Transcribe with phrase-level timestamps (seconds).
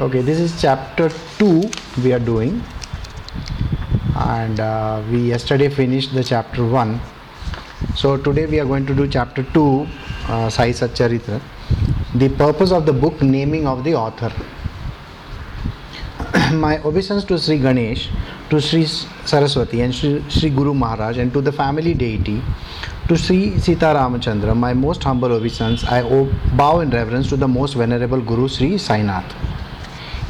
[0.00, 1.70] Okay, this is chapter 2
[2.02, 2.62] we are doing,
[4.16, 6.98] and uh, we yesterday finished the chapter 1.
[7.96, 9.86] So, today we are going to do chapter 2,
[10.28, 11.42] uh, Sai Satcharitra.
[12.14, 14.32] The purpose of the book, naming of the author.
[16.54, 18.08] My obeisance to Sri Ganesh,
[18.48, 22.40] to Sri Saraswati, and Sri, Sri Guru Maharaj, and to the family deity,
[23.06, 26.00] to Sri Sita Ramachandra, my most humble obeisance, I
[26.56, 29.49] bow in reverence to the most venerable Guru Sri Sainath.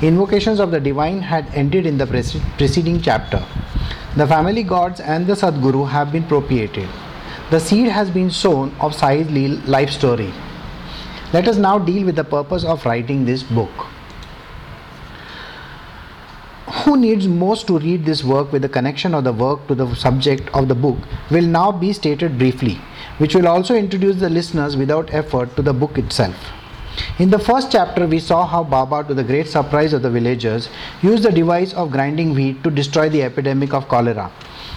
[0.02, 2.06] Invocations of the divine had ended in the
[2.56, 3.44] preceding chapter.
[4.16, 6.88] The family gods and the Sadguru have been propitiated.
[7.50, 10.32] The seed has been sown of Sai's li- life story.
[11.34, 13.70] Let us now deal with the purpose of writing this book.
[16.84, 19.94] Who needs most to read this work with the connection of the work to the
[19.94, 20.96] subject of the book
[21.30, 22.80] will now be stated briefly,
[23.18, 26.36] which will also introduce the listeners without effort to the book itself.
[27.18, 30.68] In the first chapter, we saw how Baba, to the great surprise of the villagers,
[31.02, 34.30] used the device of grinding wheat to destroy the epidemic of cholera.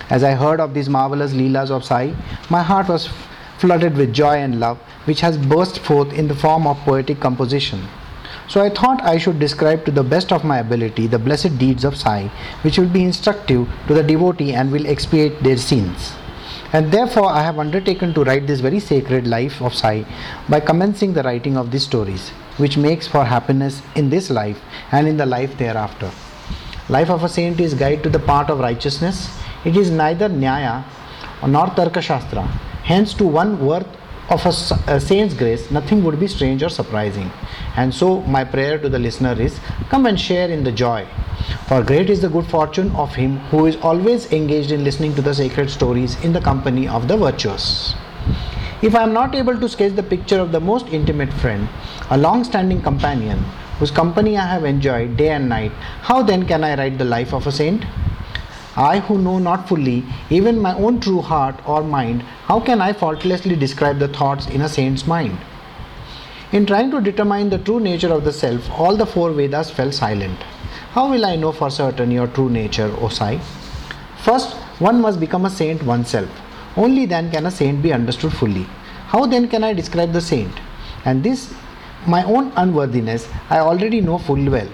[0.09, 2.13] As I heard of these marvelous Leelas of Sai,
[2.49, 3.09] my heart was
[3.57, 7.87] flooded with joy and love, which has burst forth in the form of poetic composition.
[8.49, 11.85] So I thought I should describe to the best of my ability the blessed deeds
[11.85, 12.29] of Sai,
[12.63, 16.13] which will be instructive to the devotee and will expiate their sins.
[16.73, 20.05] And therefore, I have undertaken to write this very sacred life of Sai
[20.49, 24.59] by commencing the writing of these stories, which makes for happiness in this life
[24.91, 26.09] and in the life thereafter.
[26.89, 29.29] Life of a saint is guide to the path of righteousness.
[29.63, 30.83] It is neither Nyaya
[31.47, 32.41] nor Tarka Shastra.
[32.83, 33.87] Hence, to one worth
[34.29, 37.31] of a saint's grace, nothing would be strange or surprising.
[37.75, 41.07] And so, my prayer to the listener is come and share in the joy.
[41.67, 45.21] For great is the good fortune of him who is always engaged in listening to
[45.21, 47.95] the sacred stories in the company of the virtuous.
[48.81, 51.67] If I am not able to sketch the picture of the most intimate friend,
[52.09, 53.39] a long standing companion,
[53.79, 57.33] whose company I have enjoyed day and night, how then can I write the life
[57.33, 57.85] of a saint?
[58.75, 62.93] I who know not fully even my own true heart or mind, how can I
[62.93, 65.37] faultlessly describe the thoughts in a saint's mind?
[66.51, 69.91] In trying to determine the true nature of the self, all the four Vedas fell
[69.91, 70.39] silent.
[70.91, 73.39] How will I know for certain your true nature, O Sai?
[74.17, 76.29] First, one must become a saint oneself.
[76.75, 78.63] Only then can a saint be understood fully.
[79.07, 80.53] How then can I describe the saint?
[81.05, 81.53] And this,
[82.07, 84.67] my own unworthiness, I already know full well.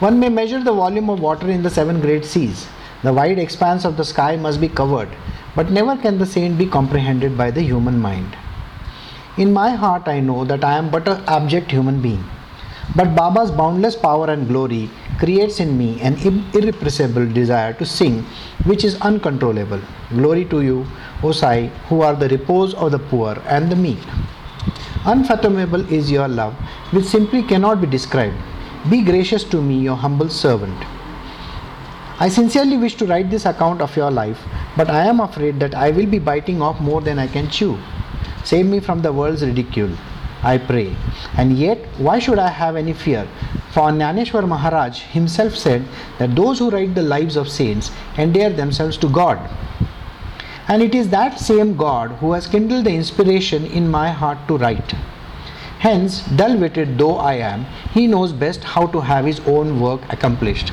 [0.00, 2.66] One may measure the volume of water in the seven great seas.
[3.02, 5.08] The wide expanse of the sky must be covered,
[5.54, 8.36] but never can the saint be comprehended by the human mind.
[9.36, 12.24] In my heart, I know that I am but an abject human being.
[12.94, 16.16] But Baba's boundless power and glory creates in me an
[16.54, 18.22] irrepressible desire to sing,
[18.64, 19.80] which is uncontrollable.
[20.10, 20.86] Glory to you,
[21.22, 23.98] O Sai, who are the repose of the poor and the meek.
[25.04, 26.54] Unfathomable is your love,
[26.92, 28.36] which simply cannot be described.
[28.88, 30.95] Be gracious to me, your humble servant.
[32.18, 34.42] I sincerely wish to write this account of your life,
[34.74, 37.78] but I am afraid that I will be biting off more than I can chew.
[38.42, 39.90] Save me from the world's ridicule,
[40.42, 40.96] I pray.
[41.36, 43.28] And yet, why should I have any fear?
[43.72, 45.84] For Jnaneshwar Maharaj himself said
[46.18, 49.38] that those who write the lives of saints endear themselves to God.
[50.68, 54.56] And it is that same God who has kindled the inspiration in my heart to
[54.56, 54.92] write.
[55.80, 60.00] Hence, dull witted though I am, he knows best how to have his own work
[60.10, 60.72] accomplished.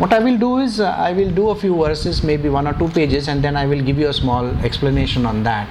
[0.00, 2.72] What I will do is, uh, I will do a few verses, maybe one or
[2.72, 5.68] two pages, and then I will give you a small explanation on that.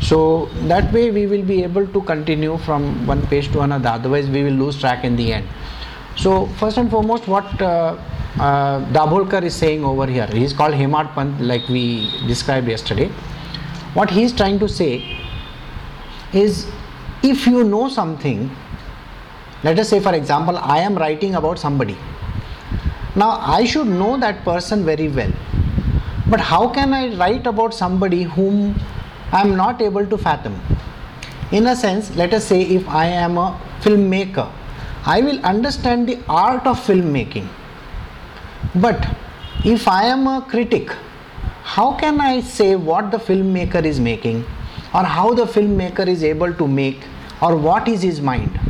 [0.00, 4.28] So, that way we will be able to continue from one page to another, otherwise,
[4.28, 5.48] we will lose track in the end.
[6.16, 7.96] So, first and foremost, what uh,
[8.38, 13.08] uh, is saying over here, he is called Hemad Pant, like we described yesterday.
[13.94, 15.02] What he is trying to say
[16.32, 16.70] is
[17.24, 18.48] if you know something,
[19.64, 21.96] let us say, for example, I am writing about somebody.
[23.16, 25.32] Now, I should know that person very well.
[26.28, 28.80] But how can I write about somebody whom
[29.32, 30.60] I am not able to fathom?
[31.50, 34.48] In a sense, let us say if I am a filmmaker,
[35.04, 37.48] I will understand the art of filmmaking.
[38.76, 39.08] But
[39.64, 40.92] if I am a critic,
[41.64, 44.44] how can I say what the filmmaker is making
[44.94, 47.00] or how the filmmaker is able to make
[47.42, 48.60] or what is his mind?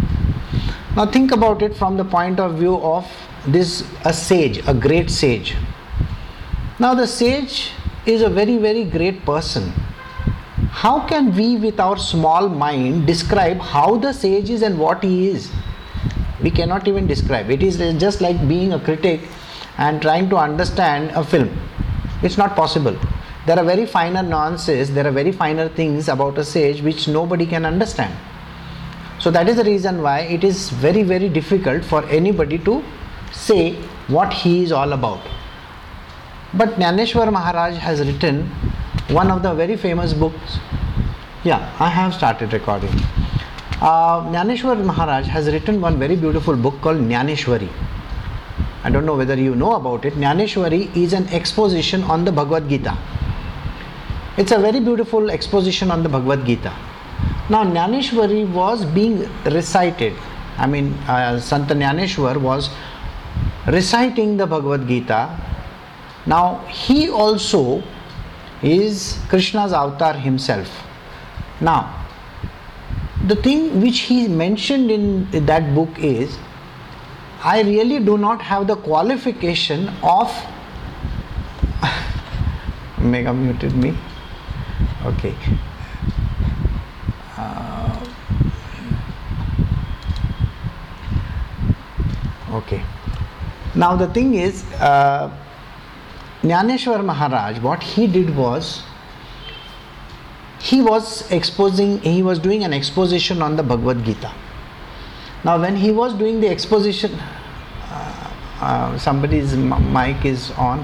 [0.96, 3.06] Now think about it from the point of view of
[3.46, 5.56] this a sage, a great sage.
[6.78, 7.72] Now the sage
[8.06, 9.72] is a very very great person.
[10.70, 15.28] How can we with our small mind describe how the sage is and what he
[15.28, 15.50] is?
[16.42, 17.50] We cannot even describe.
[17.50, 19.20] It is just like being a critic
[19.76, 21.50] and trying to understand a film.
[22.22, 22.96] It's not possible.
[23.46, 27.46] There are very finer nuances, there are very finer things about a sage which nobody
[27.46, 28.14] can understand.
[29.18, 32.82] So that is the reason why it is very very difficult for anybody to
[33.32, 33.74] say
[34.08, 35.20] what he is all about.
[36.54, 38.46] But Jnaneshwar Maharaj has written
[39.08, 40.58] one of the very famous books.
[41.44, 42.90] Yeah, I have started recording.
[43.80, 44.28] Uh,
[44.84, 47.68] Maharaj has written one very beautiful book called Jnaneshwari.
[48.84, 50.14] I don't know whether you know about it.
[50.14, 52.96] Jnaneshwari is an exposition on the Bhagavad Gita.
[54.36, 56.72] It's a very beautiful exposition on the Bhagavad Gita.
[57.48, 60.14] Now, Jnaneshwari was being recited.
[60.56, 62.70] I mean, uh, Sant Jnaneshwar was
[63.66, 65.38] reciting the Bhagavad Gita.
[66.26, 67.82] Now, he also
[68.62, 70.68] is Krishna's avatar himself.
[71.60, 72.06] Now,
[73.26, 76.38] the thing which he mentioned in that book is
[77.42, 80.30] I really do not have the qualification of
[82.98, 83.96] Mega muted me.
[85.06, 85.34] Okay.
[87.38, 88.06] Uh,
[92.52, 92.82] okay.
[93.74, 95.30] Now the thing is, uh,
[96.42, 98.82] Maharaj, what he did was,
[100.58, 104.32] he was exposing, he was doing an exposition on the Bhagavad Gita.
[105.44, 108.30] Now, when he was doing the exposition, uh,
[108.60, 110.80] uh, somebody's m- mic is on.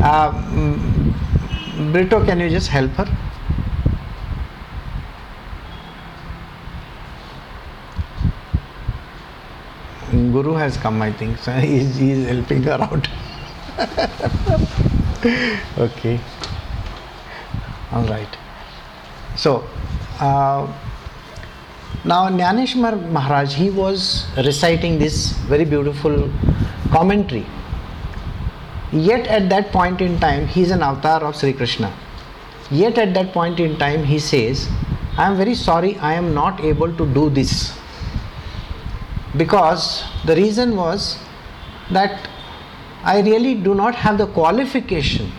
[0.00, 3.06] Uh, mm, Brito, can you just help her?
[10.10, 11.38] Guru has come, I think.
[11.38, 13.08] So he's, helping her out.
[15.78, 16.20] okay.
[17.92, 18.28] All right.
[19.36, 19.64] So,
[20.20, 20.66] uh,
[22.04, 26.30] now Jnaneshwar Maharaj, he was reciting this very beautiful
[26.90, 27.46] commentary.
[28.92, 31.92] Yet at that point in time, he is an avatar of Sri Krishna.
[32.70, 34.68] Yet at that point in time, he says,
[35.16, 37.78] I am very sorry, I am not able to do this
[39.36, 41.18] because the reason was
[41.90, 42.28] that
[43.04, 45.30] I really do not have the qualification.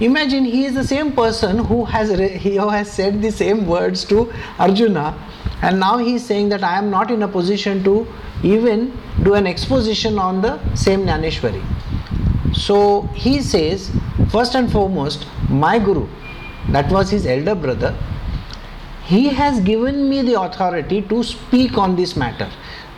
[0.00, 2.10] Imagine he is the same person who has
[2.42, 5.14] he has said the same words to Arjuna,
[5.62, 8.06] and now he is saying that I am not in a position to
[8.42, 11.62] even do an exposition on the same Jnaneshwari.
[12.54, 13.90] So he says,
[14.30, 16.08] first and foremost, my Guru,
[16.70, 17.94] that was his elder brother,
[19.04, 22.50] he has given me the authority to speak on this matter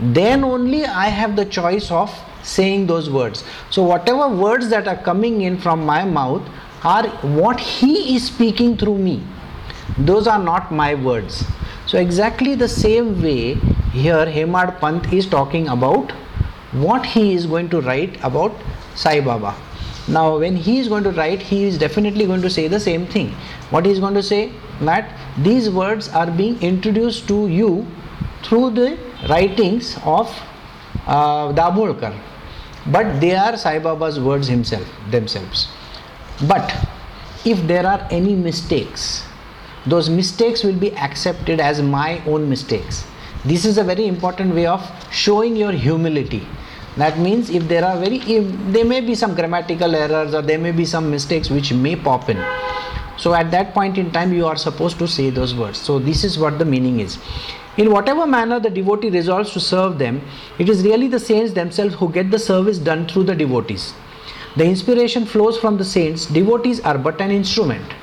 [0.02, 2.12] then only I have the choice of
[2.42, 3.44] saying those words.
[3.70, 6.42] So, whatever words that are coming in from my mouth
[6.82, 7.08] are
[7.40, 9.22] what he is speaking through me.
[9.96, 11.44] Those are not my words.
[11.86, 13.54] So, exactly the same way
[13.92, 16.10] here Hemad Pant is talking about
[16.72, 18.52] what he is going to write about
[18.96, 19.54] Sai Baba.
[20.08, 23.06] Now, when he is going to write, he is definitely going to say the same
[23.06, 23.30] thing.
[23.70, 24.52] What he is going to say?
[24.80, 27.86] That these words are being introduced to you
[28.42, 30.28] through the writings of
[31.06, 32.18] uh, Dabholkar,
[32.86, 35.68] but they are Sai Baba's words himself themselves.
[36.48, 36.74] But
[37.44, 39.24] if there are any mistakes,
[39.86, 43.04] those mistakes will be accepted as my own mistakes.
[43.44, 44.80] This is a very important way of
[45.10, 46.46] showing your humility.
[46.96, 50.58] That means if there are very, if there may be some grammatical errors or there
[50.58, 52.36] may be some mistakes which may pop in.
[53.22, 55.78] So at that point in time, you are supposed to say those words.
[55.78, 57.18] So this is what the meaning is.
[57.76, 60.20] In whatever manner the devotee resolves to serve them,
[60.58, 63.94] it is really the saints themselves who get the service done through the devotees.
[64.56, 67.94] The inspiration flows from the saints, devotees are but an instrument.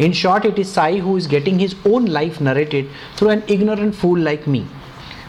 [0.00, 3.94] In short, it is Sai who is getting his own life narrated through an ignorant
[3.94, 4.66] fool like me.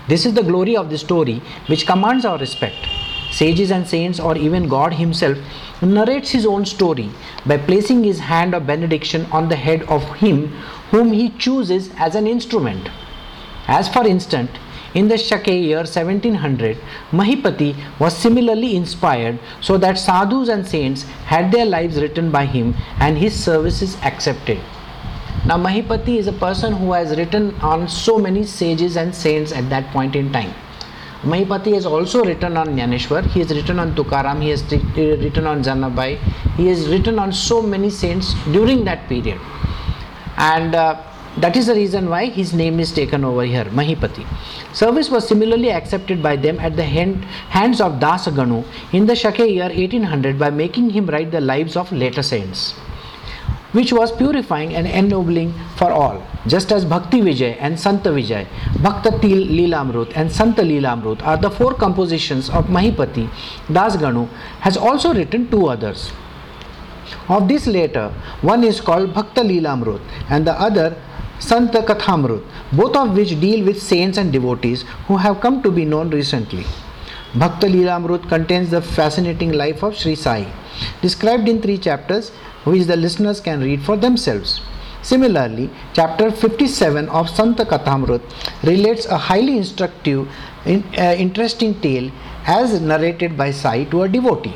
[0.07, 2.87] This is the glory of the story which commands our respect.
[3.33, 5.37] Sages and saints, or even God Himself,
[5.81, 7.09] narrates His own story
[7.45, 10.49] by placing His hand of benediction on the head of him
[10.91, 12.89] whom He chooses as an instrument.
[13.67, 14.51] As for instance,
[14.93, 16.77] in the Shake year 1700,
[17.11, 22.75] Mahipati was similarly inspired so that sadhus and saints had their lives written by him
[22.99, 24.59] and his services accepted.
[25.47, 29.69] Now, Mahipati is a person who has written on so many sages and saints at
[29.71, 30.53] that point in time.
[31.23, 35.63] Mahipati has also written on Jnaneshwar, he has written on Tukaram, he has written on
[35.63, 36.17] Janabai,
[36.57, 39.39] he has written on so many saints during that period.
[40.37, 41.01] And uh,
[41.37, 44.25] that is the reason why his name is taken over here, Mahipati.
[44.75, 49.39] Service was similarly accepted by them at the hand, hands of Dasaganu in the Shake
[49.39, 52.75] year 1800 by making him write the lives of later saints,
[53.73, 56.25] which was purifying and ennobling for all.
[56.47, 58.47] Just as Bhakti Vijay and Santa Vijay,
[58.81, 63.29] Bhakta Lilamrut and Santa Lilamrut are the four compositions of Mahipati,
[63.67, 64.27] Dasganu
[64.61, 66.11] has also written two others.
[67.29, 68.09] Of this later,
[68.41, 70.95] one is called Bhakta Lilamrut and the other
[71.39, 75.83] Sant Kathamrut, both of which deal with saints and devotees who have come to be
[75.83, 76.65] known recently.
[77.35, 80.45] Bhakta Leelamrut contains the fascinating life of Sri Sai,
[81.01, 82.31] described in three chapters,
[82.63, 84.61] which the listeners can read for themselves.
[85.01, 88.21] Similarly, chapter 57 of Santa Kathamrut
[88.63, 90.29] relates a highly instructive,
[90.65, 92.09] in, uh, interesting tale
[92.45, 94.53] as narrated by Sai to a devotee.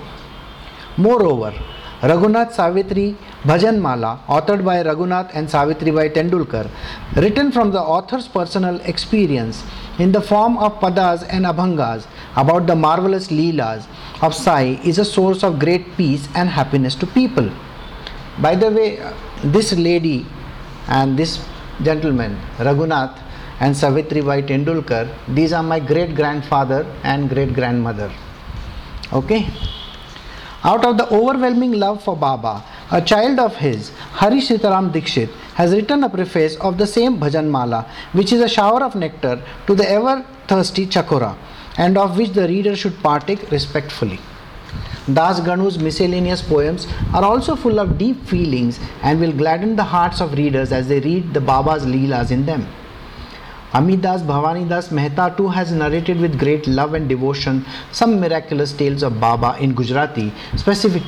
[0.96, 1.54] Moreover,
[2.02, 6.70] Raghunath Savitri Bhajan Mala, authored by Raghunath and Savitri by Tendulkar,
[7.16, 9.64] written from the author's personal experience
[10.00, 13.88] in the form of padas and abhangas about the marvelous leelas
[14.22, 17.50] of Sai, is a source of great peace and happiness to people.
[18.40, 19.00] By the way,
[19.44, 20.26] this lady
[20.88, 21.44] and this
[21.82, 23.18] gentleman, Raghunath
[23.60, 28.12] and Savitri Bai Tendulkar, these are my great grandfather and great grandmother.
[29.12, 29.48] Okay?
[30.64, 35.74] Out of the overwhelming love for Baba, a child of his, Hari Sitaram Dikshit, has
[35.74, 39.74] written a preface of the same Bhajan Mala, which is a shower of nectar to
[39.74, 41.36] the ever thirsty Chakora,
[41.78, 44.20] and of which the reader should partake respectfully.
[45.14, 50.20] Das Ganu's miscellaneous poems are also full of deep feelings and will gladden the hearts
[50.22, 52.68] of readers as they read the Baba's Leelas in them.
[53.74, 59.20] Amidas Bhavanidas Mehta too has narrated with great love and devotion some miraculous tales of
[59.20, 61.04] Baba in Gujarati, specific,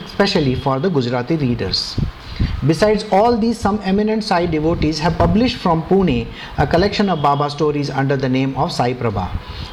[0.62, 1.98] for the Gujarati readers.
[2.68, 7.50] Besides all these, some eminent Sai devotees have published from Pune a collection of Baba
[7.50, 9.30] stories under the name of Sai Prabha,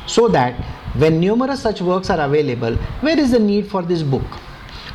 [0.07, 0.55] so that
[0.99, 4.25] when numerous such works are available, where is the need for this book?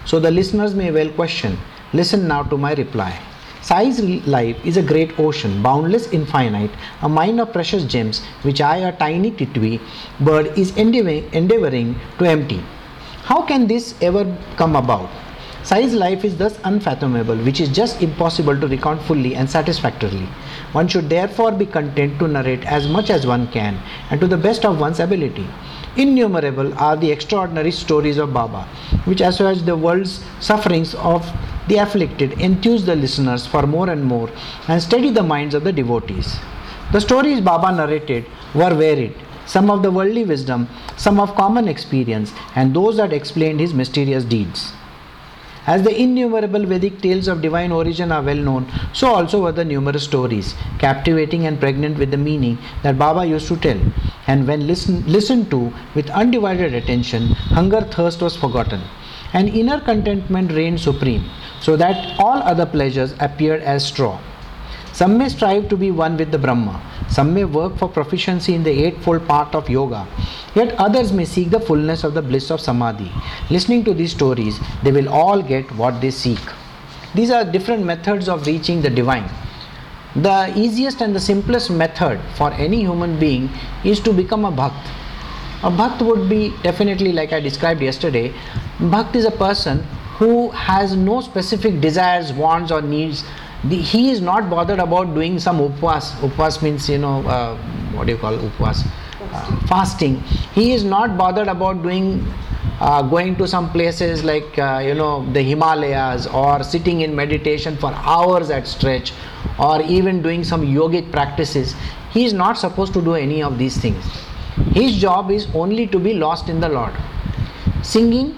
[0.06, 1.58] So the listeners may well question.
[1.94, 3.20] Listen now to my reply.
[3.62, 6.72] Sai's life is a great ocean, boundless, infinite,
[7.04, 9.80] a mine of precious gems which I, a tiny titwi
[10.20, 12.64] bird, is endeavoring to empty.
[13.24, 14.26] How can this ever
[14.58, 15.10] come about?
[15.64, 20.28] Sai's life is thus unfathomable, which is just impossible to recount fully and satisfactorily.
[20.72, 23.80] One should therefore be content to narrate as much as one can
[24.10, 25.48] and to the best of one's ability.
[25.98, 28.64] Innumerable are the extraordinary stories of Baba,
[29.04, 31.30] which assuage the world's sufferings of
[31.68, 34.30] the afflicted, enthuse the listeners for more and more,
[34.70, 36.38] and steady the minds of the devotees.
[36.94, 42.32] The stories Baba narrated were varied, some of the worldly wisdom, some of common experience,
[42.56, 44.74] and those that explained his mysterious deeds.
[45.68, 49.64] As the innumerable Vedic tales of divine origin are well known, so also were the
[49.64, 53.80] numerous stories, captivating and pregnant with the meaning that Baba used to tell.
[54.26, 58.82] And when listen, listened to with undivided attention, hunger thirst was forgotten,
[59.34, 64.20] and inner contentment reigned supreme, so that all other pleasures appeared as straw.
[64.94, 68.64] Some may strive to be one with the Brahma, some may work for proficiency in
[68.64, 70.06] the eightfold part of yoga,
[70.54, 73.12] yet others may seek the fullness of the bliss of samadhi.
[73.50, 76.40] Listening to these stories, they will all get what they seek.
[77.16, 79.30] These are different methods of reaching the divine.
[80.16, 83.50] The easiest and the simplest method for any human being
[83.86, 84.90] is to become a bhakt.
[85.64, 88.34] A bhakt would be definitely, like I described yesterday,
[88.80, 89.84] bhakt is a person
[90.18, 93.24] who has no specific desires, wants, or needs
[93.66, 96.12] the, he is not bothered about doing some upvas.
[96.28, 97.58] Upvas means, you know, uh,
[97.94, 98.88] what do you call upvas?
[99.32, 100.20] Uh, fasting.
[100.54, 102.26] He is not bothered about doing,
[102.80, 107.78] uh, going to some places like, uh, you know, the Himalayas or sitting in meditation
[107.78, 109.14] for hours at stretch
[109.60, 111.76] or even doing some yogic practices.
[112.12, 114.04] He is not supposed to do any of these things.
[114.74, 116.94] His job is only to be lost in the Lord.
[117.84, 118.38] Singing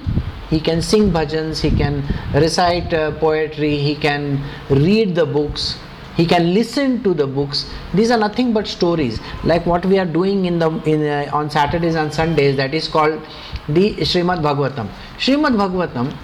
[0.54, 5.78] he can sing bhajans, he can recite uh, poetry, he can read the books,
[6.16, 7.66] he can listen to the books.
[7.94, 11.50] These are nothing but stories, like what we are doing in the in uh, on
[11.50, 12.56] Saturdays and Sundays.
[12.58, 13.20] That is called
[13.68, 14.90] the Srimad Bhagavatam.
[15.18, 16.16] Srimad Bhagavatam,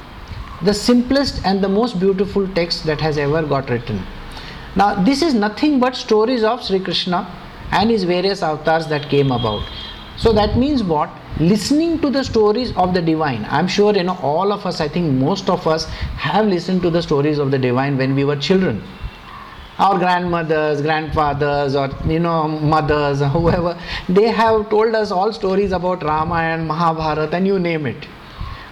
[0.64, 4.02] the simplest and the most beautiful text that has ever got written.
[4.76, 7.28] Now, this is nothing but stories of Sri Krishna
[7.72, 9.64] and his various avatars that came about.
[10.20, 11.10] So that means what?
[11.40, 13.46] Listening to the stories of the divine.
[13.50, 15.86] I'm sure you know all of us, I think most of us
[16.26, 18.84] have listened to the stories of the divine when we were children.
[19.78, 26.04] Our grandmothers, grandfathers, or you know, mothers, whoever, they have told us all stories about
[26.04, 28.06] Rama and Mahabharata, and you name it.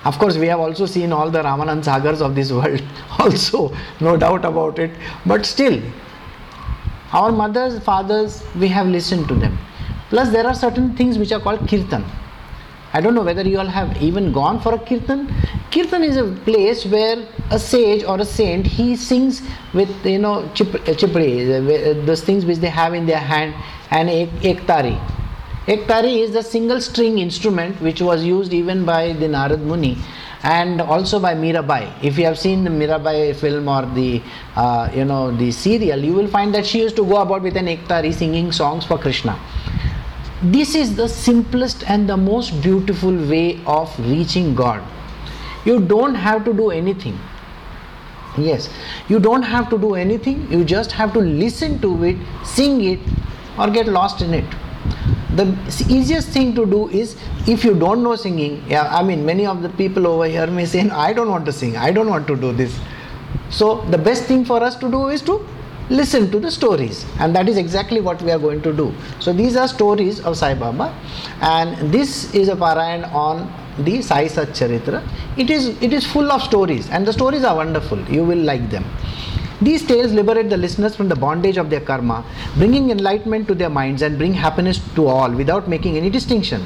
[0.03, 2.83] Of course, we have also seen all the Ramanand Sagars of this world,
[3.19, 4.91] also, no doubt about it.
[5.25, 5.81] But still,
[7.13, 9.57] our mothers, fathers, we have listened to them.
[10.09, 12.05] Plus, there are certain things which are called kirtan.
[12.93, 15.27] I don't know whether you all have even gone for a kirtan.
[15.71, 19.41] Kirtan is a place where a sage or a saint he sings
[19.73, 23.53] with you know chip, uh, chipri, uh, those things which they have in their hand,
[23.91, 24.97] and ek, ektari.
[25.67, 29.97] Ektari is the single string instrument which was used even by the Narad Muni
[30.43, 31.91] and also by Mirabai.
[32.01, 34.21] If you have seen the Mirabai film or the
[34.55, 37.57] uh, you know the serial, you will find that she used to go about with
[37.57, 39.37] an ektari singing songs for Krishna.
[40.41, 44.84] This is the simplest and the most beautiful way of reaching God.
[45.65, 47.20] You don't have to do anything.
[48.38, 48.70] Yes,
[49.10, 53.00] you don't have to do anything, you just have to listen to it, sing it,
[53.58, 54.46] or get lost in it
[55.38, 55.46] the
[55.89, 57.15] easiest thing to do is
[57.48, 60.65] if you don't know singing yeah i mean many of the people over here may
[60.65, 62.79] say i don't want to sing i don't want to do this
[63.50, 65.36] so the best thing for us to do is to
[65.89, 67.06] listen to the stories.
[67.20, 68.94] And that is exactly what we are going to do.
[69.20, 70.94] So these are stories of sai baba.
[71.41, 76.32] And this is a parayan on the sai sat charitra it is it is full
[76.32, 76.89] of stories.
[76.89, 78.00] And the stories are wonderful.
[78.10, 78.86] You will like them
[79.59, 82.23] these tales liberate the listeners from the bondage of their karma,
[82.57, 86.61] bringing enlightenment to their minds and bring happiness to all without making any distinction.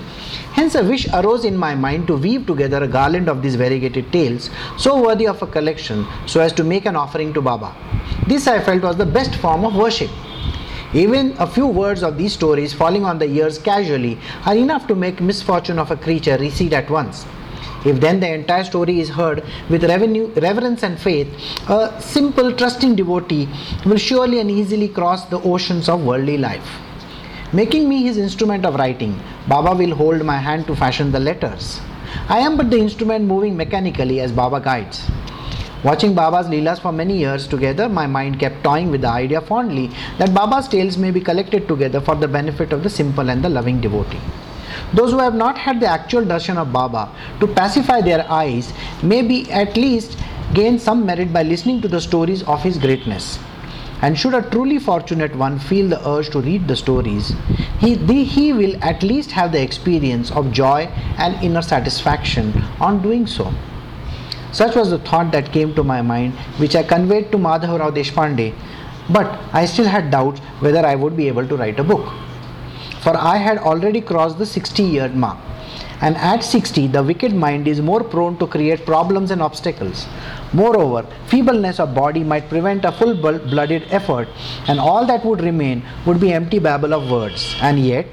[0.51, 4.11] Hence, a wish arose in my mind to weave together a garland of these variegated
[4.11, 7.73] tales, so worthy of a collection, so as to make an offering to Baba.
[8.27, 10.11] This I felt was the best form of worship.
[10.93, 14.95] Even a few words of these stories falling on the ears casually are enough to
[14.95, 17.25] make misfortune of a creature recede at once.
[17.83, 21.27] If then the entire story is heard with revenue, reverence and faith,
[21.67, 23.49] a simple, trusting devotee
[23.85, 26.79] will surely and easily cross the oceans of worldly life.
[27.53, 31.81] Making me his instrument of writing, Baba will hold my hand to fashion the letters.
[32.29, 35.09] I am but the instrument moving mechanically as Baba guides.
[35.83, 39.89] Watching Baba's Leelas for many years together, my mind kept toying with the idea fondly
[40.19, 43.49] that Baba's tales may be collected together for the benefit of the simple and the
[43.49, 44.19] loving devotee.
[44.93, 49.21] Those who have not had the actual darshan of Baba to pacify their eyes may
[49.21, 50.17] be at least
[50.53, 53.39] gain some merit by listening to the stories of his greatness.
[54.01, 57.33] And should a truly fortunate one feel the urge to read the stories,
[57.79, 63.01] he, the, he will at least have the experience of joy and inner satisfaction on
[63.01, 63.53] doing so.
[64.51, 67.91] Such was the thought that came to my mind, which I conveyed to Madhav Rao
[67.91, 68.53] Deshpande,
[69.09, 72.11] but I still had doubts whether I would be able to write a book
[73.01, 75.37] for I had already crossed the 60 year mark.
[76.01, 80.07] And at 60, the wicked mind is more prone to create problems and obstacles.
[80.51, 84.27] Moreover, feebleness of body might prevent a full blooded effort,
[84.67, 87.55] and all that would remain would be empty babble of words.
[87.61, 88.07] And yet,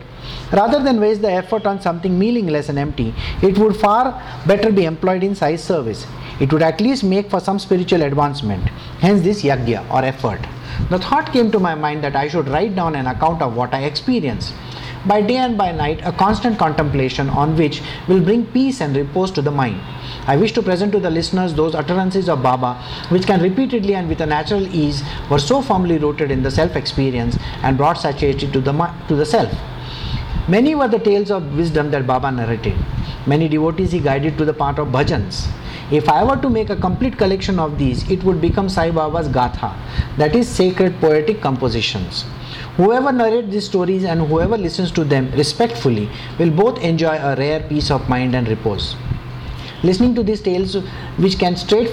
[0.52, 4.84] rather than waste the effort on something meaningless and empty, it would far better be
[4.84, 6.06] employed in Sai's service.
[6.40, 8.68] It would at least make for some spiritual advancement.
[9.00, 10.40] Hence, this yagya or effort.
[10.90, 13.74] The thought came to my mind that I should write down an account of what
[13.74, 14.54] I experienced
[15.06, 19.30] by day and by night, a constant contemplation on which will bring peace and repose
[19.32, 19.80] to the mind.
[20.26, 22.74] I wish to present to the listeners those utterances of Baba
[23.08, 26.76] which can repeatedly and with a natural ease were so firmly rooted in the self
[26.76, 28.72] experience and brought satiety to the,
[29.08, 29.52] to the self.
[30.48, 32.76] Many were the tales of wisdom that Baba narrated.
[33.26, 35.48] Many devotees he guided to the path of bhajans.
[35.90, 39.26] If I were to make a complete collection of these, it would become Sai Baba's
[39.26, 39.74] Gatha,
[40.18, 42.26] that is, sacred poetic compositions.
[42.76, 47.60] Whoever narrates these stories and whoever listens to them respectfully will both enjoy a rare
[47.60, 48.96] peace of mind and repose.
[49.82, 50.74] Listening to these tales
[51.16, 51.36] which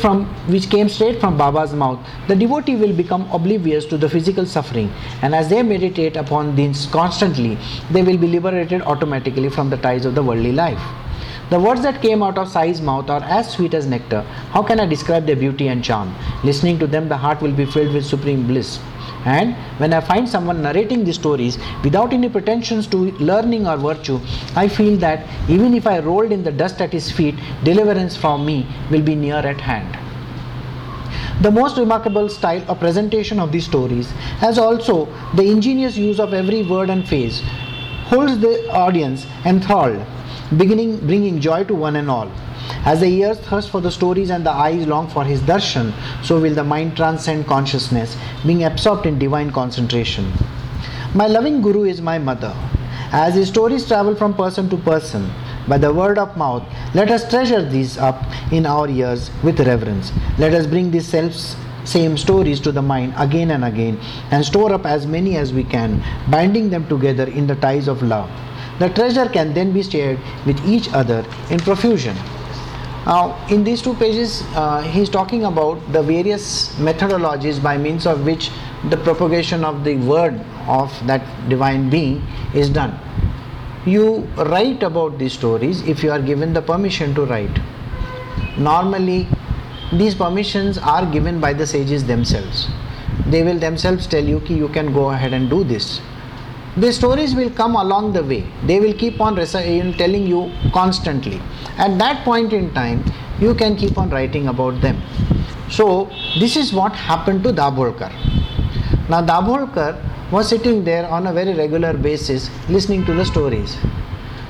[0.01, 4.45] from which came straight from Baba's mouth, the devotee will become oblivious to the physical
[4.45, 7.58] suffering, and as they meditate upon these constantly,
[7.91, 10.81] they will be liberated automatically from the ties of the worldly life.
[11.51, 14.21] The words that came out of Sai's mouth are as sweet as nectar.
[14.49, 16.15] How can I describe their beauty and charm?
[16.43, 18.79] Listening to them, the heart will be filled with supreme bliss.
[19.25, 24.19] And when I find someone narrating these stories without any pretensions to learning or virtue,
[24.55, 28.43] I feel that even if I rolled in the dust at his feet, deliverance from
[28.43, 29.99] me will be near at hand.
[31.43, 36.34] The most remarkable style of presentation of these stories, as also the ingenious use of
[36.34, 37.43] every word and phrase,
[38.05, 40.03] holds the audience enthralled,
[40.58, 42.31] beginning bringing joy to one and all.
[42.86, 46.39] As the ears thirst for the stories and the eyes long for his darshan, so
[46.39, 50.31] will the mind transcend consciousness, being absorbed in divine concentration.
[51.13, 52.55] My loving Guru is my mother.
[53.12, 55.31] As his stories travel from person to person,
[55.67, 60.12] by the word of mouth, let us treasure these up in our ears with reverence.
[60.38, 61.34] Let us bring these self
[61.86, 63.99] same stories to the mind again and again
[64.31, 68.01] and store up as many as we can, binding them together in the ties of
[68.01, 68.29] love.
[68.79, 72.15] The treasure can then be shared with each other in profusion.
[73.05, 78.07] Now, in these two pages, uh, he is talking about the various methodologies by means
[78.07, 78.49] of which
[78.89, 82.99] the propagation of the word of that divine being is done.
[83.85, 87.59] You write about these stories if you are given the permission to write.
[88.57, 89.27] Normally,
[89.93, 92.67] these permissions are given by the sages themselves.
[93.27, 96.01] They will themselves tell you कि you can go ahead and do this.
[96.77, 98.45] The stories will come along the way.
[98.65, 101.41] They will keep on telling you constantly
[101.77, 103.03] at that point in time
[103.39, 105.01] you can keep on writing about them.
[105.69, 106.09] So,
[106.39, 108.11] this is what happened to Dabholkar.
[109.09, 109.99] Now, Dabholkar
[110.31, 113.77] was sitting there on a very regular basis listening to the stories.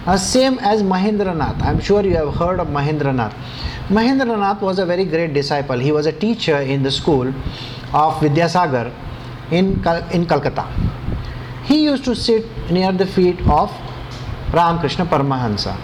[0.05, 1.61] Uh, same as Mahendranath.
[1.61, 3.33] I'm sure you have heard of Mahendranath.
[3.89, 5.77] Mahendranath was a very great disciple.
[5.79, 7.27] He was a teacher in the school
[7.93, 8.93] of Vidyasagar
[9.51, 10.67] in, in Calcutta.
[11.65, 13.71] He used to sit near the feet of
[14.54, 15.75] Ramakrishna Paramahansa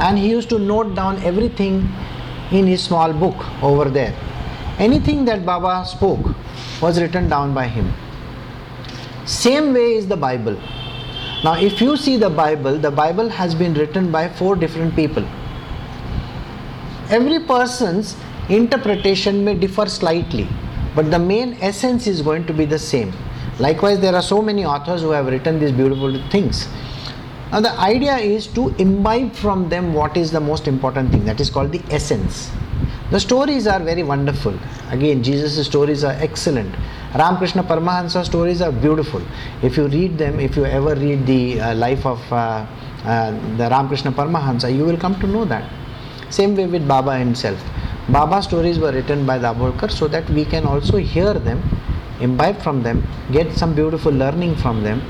[0.00, 1.88] and he used to note down everything
[2.50, 4.14] in his small book over there.
[4.78, 6.34] Anything that Baba spoke
[6.82, 7.92] was written down by him.
[9.26, 10.58] Same way is the Bible.
[11.44, 15.24] Now, if you see the Bible, the Bible has been written by four different people.
[17.10, 18.16] Every person's
[18.48, 20.48] interpretation may differ slightly,
[20.96, 23.12] but the main essence is going to be the same.
[23.60, 26.66] Likewise, there are so many authors who have written these beautiful things.
[27.52, 31.40] Now, the idea is to imbibe from them what is the most important thing, that
[31.40, 32.50] is called the essence.
[33.10, 34.58] The stories are very wonderful.
[34.90, 36.74] Again, Jesus' stories are excellent.
[37.14, 39.20] Ramakrishna Paramahansa stories are beautiful.
[39.62, 42.64] If you read them, if you ever read the uh, life of uh,
[43.04, 45.68] uh, the Ramakrishna Paramahansa, you will come to know that.
[46.30, 47.60] Same way with Baba himself.
[48.08, 51.60] Baba stories were written by Dabholkar so that we can also hear them,
[52.20, 55.02] imbibe from them, get some beautiful learning from them,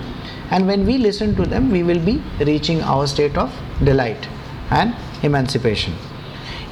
[0.51, 3.53] and when we listen to them, we will be reaching our state of
[3.85, 4.29] delight
[4.70, 5.94] and emancipation.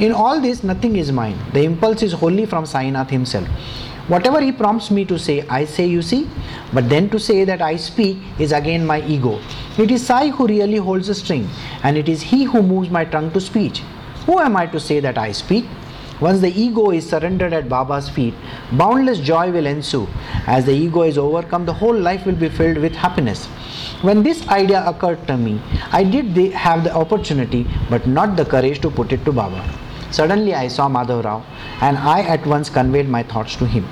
[0.01, 1.37] In all this, nothing is mine.
[1.53, 3.49] The impulse is wholly from Sainath himself.
[4.09, 6.29] Whatever he prompts me to say, I say, you see.
[6.73, 9.41] But then to say that I speak is again my ego.
[9.77, 11.49] It is Sai who really holds the string,
[11.83, 13.83] and it is he who moves my tongue to speech.
[14.27, 15.67] Who am I to say that I speak?
[16.21, 18.35] Once the ego is surrendered at Baba's feet,
[18.73, 20.07] boundless joy will ensue.
[20.47, 23.47] As the ego is overcome, the whole life will be filled with happiness.
[24.03, 25.61] When this idea occurred to me,
[25.93, 29.63] I did have the opportunity but not the courage to put it to Baba.
[30.11, 31.45] Suddenly I saw Madhav Rao
[31.81, 33.87] and I at once conveyed my thoughts to him.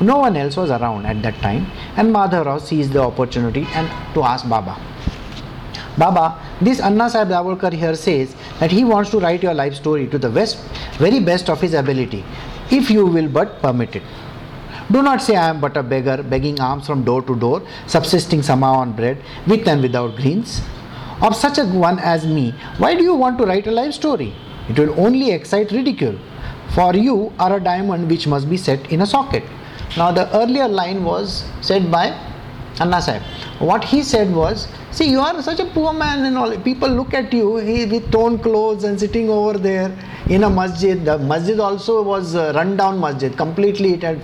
[0.00, 3.88] No one else was around at that time and Madhav Rao seized the opportunity and
[4.14, 4.76] to ask Baba.
[5.98, 10.18] Baba, this Anna Sahib here says that he wants to write your life story to
[10.18, 10.58] the best,
[10.98, 12.24] very best of his ability,
[12.70, 14.02] if you will but permit it.
[14.90, 18.42] Do not say I am but a beggar, begging alms from door to door, subsisting
[18.42, 20.62] somehow on bread, with and without greens.
[21.20, 24.34] Of such a one as me, why do you want to write a life story?
[24.68, 26.18] It will only excite ridicule.
[26.74, 29.44] For you are a diamond which must be set in a socket.
[29.96, 32.18] Now, the earlier line was said by
[32.80, 33.22] Anna Sahib.
[33.60, 36.54] What he said was, See, you are such a poor man and all.
[36.58, 39.90] People look at you he, with torn clothes and sitting over there
[40.28, 41.02] in a masjid.
[41.02, 43.34] The masjid also was a run down masjid.
[43.34, 44.20] Completely it had.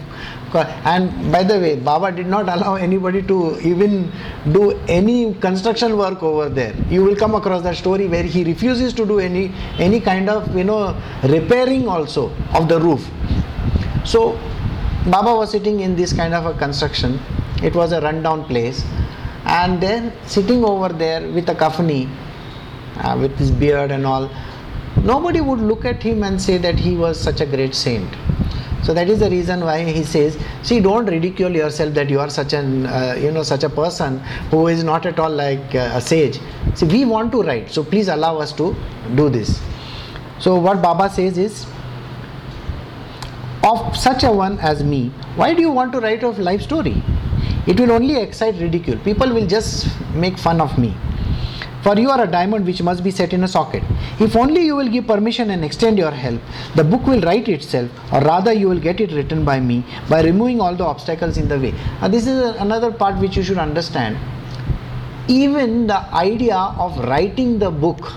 [0.85, 4.13] And by the way, Baba did not allow anybody to even
[4.53, 6.75] do any construction work over there.
[6.91, 10.55] You will come across that story where he refuses to do any any kind of
[10.55, 13.11] you know repairing also of the roof.
[14.05, 14.39] So
[15.07, 17.19] Baba was sitting in this kind of a construction.
[17.63, 18.85] It was a rundown place
[19.49, 22.09] and then sitting over there with a kafani,
[22.97, 24.31] uh, with his beard and all,
[25.03, 28.09] nobody would look at him and say that he was such a great saint.
[28.83, 32.31] So that is the reason why he says, see, don't ridicule yourself that you are
[32.31, 34.19] such an, uh, you know, such a person
[34.51, 36.39] who is not at all like uh, a sage.
[36.75, 38.77] See, we want to write, so please allow us to
[39.17, 39.61] do this.
[40.39, 41.67] So what Baba says is,
[43.65, 47.03] of such a one as me, why do you want to write a life story?
[47.69, 48.99] It will only excite ridicule.
[49.05, 50.97] People will just make fun of me.
[51.83, 53.83] For you are a diamond which must be set in a socket.
[54.19, 56.41] If only you will give permission and extend your help,
[56.77, 60.23] the book will write itself, or rather, you will get it written by me by
[60.23, 61.73] removing all the obstacles in the way.
[62.01, 64.17] Now, this is another part which you should understand.
[65.29, 68.13] Even the idea of writing the book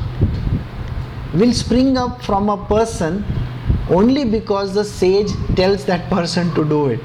[1.34, 3.26] will spring up from a person
[3.90, 7.02] only because the sage tells that person to do it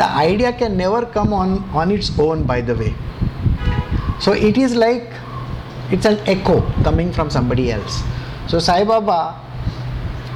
[0.00, 2.94] the idea can never come on on its own by the way.
[4.20, 5.12] So it is like
[5.90, 8.02] it's an echo coming from somebody else.
[8.46, 9.20] So sai baba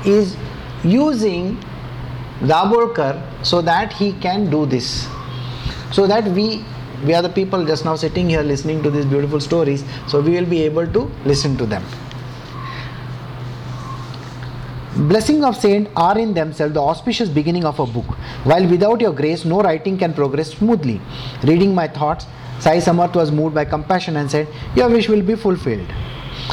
[0.04, 0.36] is
[0.82, 1.56] using
[2.52, 5.08] Dabholkar so that he can do this.
[5.92, 6.64] So that we
[7.04, 10.32] we are the people just now sitting here listening to these beautiful stories so we
[10.32, 11.84] will be able to listen to them
[14.94, 18.04] Blessings of saint are in themselves the auspicious beginning of a book.
[18.44, 21.00] While without your grace, no writing can progress smoothly.
[21.44, 22.26] Reading my thoughts,
[22.60, 25.88] Sai Samarth was moved by compassion and said, Your wish will be fulfilled.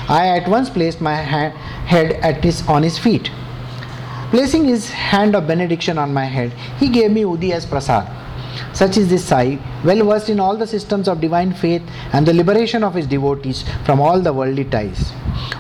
[0.08, 1.54] I at once placed my hand,
[1.86, 3.30] head at his, on his feet.
[4.30, 8.08] Placing his hand of benediction on my head, he gave me Udi as prasad.
[8.74, 11.82] Such is this Sai, well versed in all the systems of divine faith
[12.14, 15.12] and the liberation of his devotees from all the worldly ties.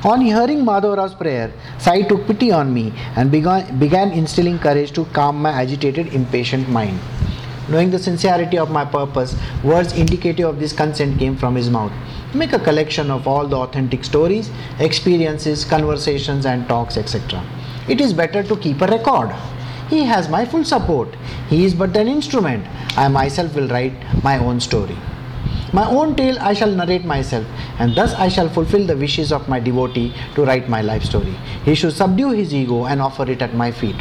[0.03, 5.05] On hearing Madhav prayer, Sai took pity on me and began, began instilling courage to
[5.05, 6.99] calm my agitated, impatient mind.
[7.69, 11.91] Knowing the sincerity of my purpose, words indicative of this consent came from his mouth.
[12.33, 14.49] Make a collection of all the authentic stories,
[14.79, 17.43] experiences, conversations, and talks, etc.
[17.87, 19.35] It is better to keep a record.
[19.89, 21.15] He has my full support.
[21.49, 22.65] He is but an instrument.
[22.95, 24.97] I myself will write my own story.
[25.73, 27.45] My own tale I shall narrate myself,
[27.79, 31.35] and thus I shall fulfill the wishes of my devotee to write my life story.
[31.65, 33.95] He should subdue his ego and offer it at my feet.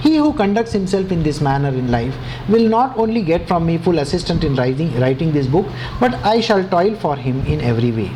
[0.00, 2.16] He who conducts himself in this manner in life
[2.48, 5.66] will not only get from me full assistance in writing, writing this book,
[6.00, 8.10] but I shall toil for him in every way.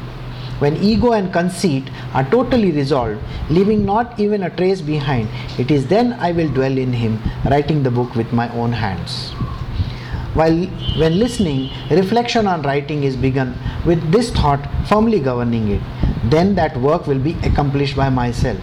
[0.61, 3.19] When ego and conceit are totally resolved,
[3.49, 7.19] leaving not even a trace behind, it is then I will dwell in him,
[7.51, 9.31] writing the book with my own hands.
[10.35, 10.67] While
[10.99, 15.83] when listening, reflection on writing is begun with this thought firmly governing it.
[16.25, 18.59] Then that work will be accomplished by myself.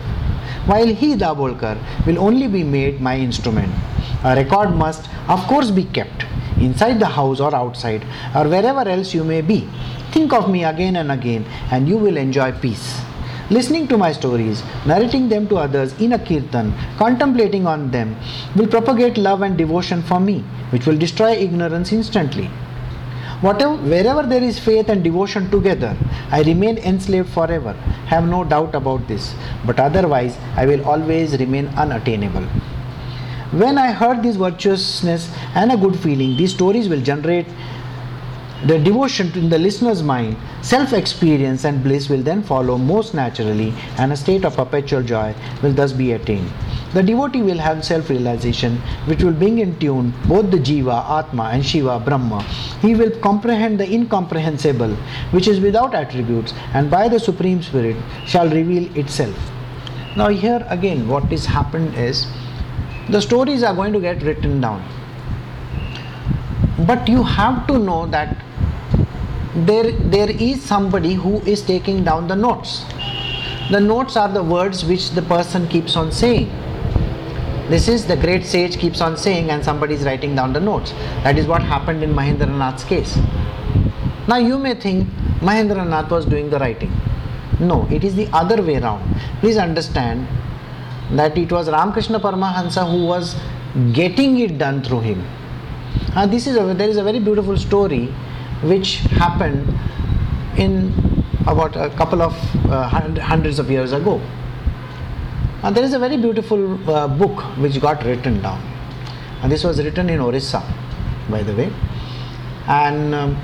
[0.67, 3.73] While he, Dabholkar, will only be made my instrument.
[4.23, 6.25] A record must, of course, be kept
[6.59, 8.05] inside the house or outside
[8.35, 9.67] or wherever else you may be.
[10.11, 13.01] Think of me again and again, and you will enjoy peace.
[13.49, 18.15] Listening to my stories, narrating them to others in a kirtan, contemplating on them,
[18.55, 20.39] will propagate love and devotion for me,
[20.71, 22.49] which will destroy ignorance instantly.
[23.39, 25.95] Whatever, wherever there is faith and devotion together,
[26.31, 27.73] I remain enslaved forever.
[28.07, 29.35] Have no doubt about this.
[29.65, 32.47] But otherwise, I will always remain unattainable.
[33.51, 37.45] When I heard this virtuousness and a good feeling, these stories will generate
[38.65, 43.71] the devotion in the listener's mind, self experience and bliss will then follow most naturally,
[43.99, 46.51] and a state of perpetual joy will thus be attained.
[46.93, 51.51] The devotee will have self realization, which will bring in tune both the Jiva, Atma,
[51.53, 52.41] and Shiva, Brahma.
[52.81, 54.95] He will comprehend the incomprehensible,
[55.29, 59.37] which is without attributes, and by the Supreme Spirit shall reveal itself.
[60.15, 62.25] Now, here again, what is happened is
[63.09, 64.83] the stories are going to get written down.
[66.87, 68.43] But you have to know that
[69.65, 72.85] there there is somebody who is taking down the notes.
[73.71, 76.49] The notes are the words which the person keeps on saying.
[77.69, 80.91] This is the great sage keeps on saying and somebody is writing down the notes.
[81.23, 83.17] That is what happened in mahendranath's case.
[84.27, 85.09] Now you may think
[85.41, 86.91] mahendranath was doing the writing.
[87.59, 89.03] No it is the other way around.
[89.39, 90.27] Please understand
[91.11, 93.35] that it was ramakrishna paramahansa who was
[93.93, 95.27] getting it done through him.
[96.15, 98.13] Uh, this is a, there is a very beautiful story
[98.61, 99.67] which happened
[100.57, 100.93] in
[101.47, 102.33] about a couple of
[102.65, 104.19] uh, hundreds of years ago.
[105.63, 108.61] And there is a very beautiful uh, book which got written down.
[109.41, 110.63] And this was written in Orissa,
[111.29, 111.71] by the way.
[112.67, 113.37] And um,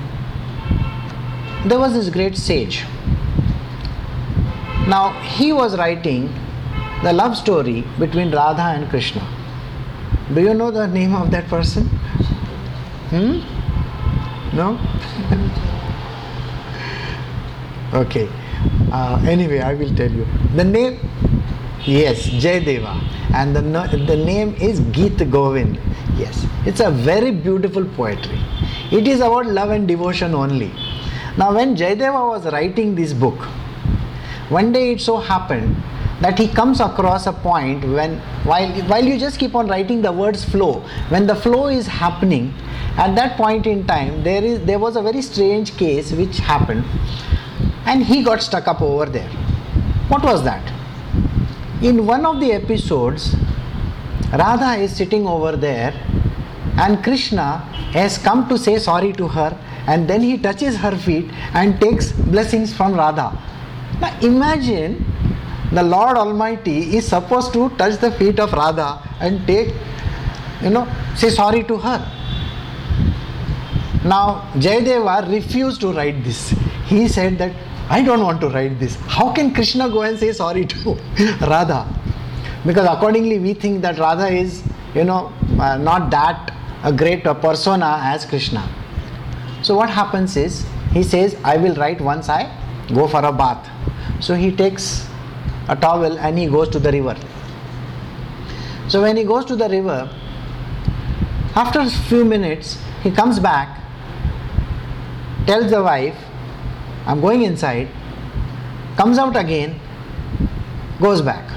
[1.66, 2.84] there was this great sage.
[4.86, 6.32] Now, he was writing
[7.02, 9.26] the love story between Radha and Krishna.
[10.34, 11.86] Do you know the name of that person?
[13.08, 13.53] Hmm?
[14.54, 14.78] No?
[17.92, 18.28] okay.
[18.92, 20.26] Uh, anyway, I will tell you.
[20.54, 21.00] The name,
[21.84, 23.02] yes, Jayadeva.
[23.34, 23.62] And the,
[24.06, 25.80] the name is Geet Govind.
[26.16, 28.38] Yes, it's a very beautiful poetry.
[28.92, 30.72] It is about love and devotion only.
[31.36, 33.38] Now, when Jayadeva was writing this book,
[34.50, 35.74] one day it so happened
[36.20, 40.12] that he comes across a point when while while you just keep on writing the
[40.12, 40.74] words flow
[41.08, 42.54] when the flow is happening
[42.96, 46.84] at that point in time there is there was a very strange case which happened
[47.86, 49.28] and he got stuck up over there.
[50.08, 50.72] What was that?
[51.82, 53.34] In one of the episodes
[54.32, 55.92] radha is sitting over there
[56.76, 57.58] and krishna
[57.96, 59.50] has come to say sorry to her
[59.86, 63.36] and then he touches her feet and takes blessings from radha.
[64.00, 65.04] Now imagine
[65.72, 69.74] the lord almighty is supposed to touch the feet of radha and take
[70.62, 71.98] you know say sorry to her
[74.04, 76.50] now, Jayadeva refused to write this.
[76.84, 77.52] He said that
[77.88, 78.96] I don't want to write this.
[79.06, 80.94] How can Krishna go and say sorry to
[81.40, 81.88] Radha?
[82.66, 84.62] Because accordingly, we think that Radha is,
[84.94, 88.68] you know, uh, not that a great a persona as Krishna.
[89.62, 92.54] So, what happens is he says, I will write once I
[92.94, 93.66] go for a bath.
[94.20, 95.08] So, he takes
[95.68, 97.16] a towel and he goes to the river.
[98.88, 100.14] So, when he goes to the river,
[101.54, 103.80] after a few minutes, he comes back
[105.46, 106.16] tells the wife,
[107.06, 107.88] I'm going inside,
[108.96, 109.78] comes out again,
[111.00, 111.50] goes back.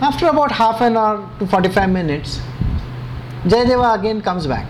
[0.00, 2.40] After about half an hour to 45 minutes,
[3.44, 4.66] Jayadeva again comes back.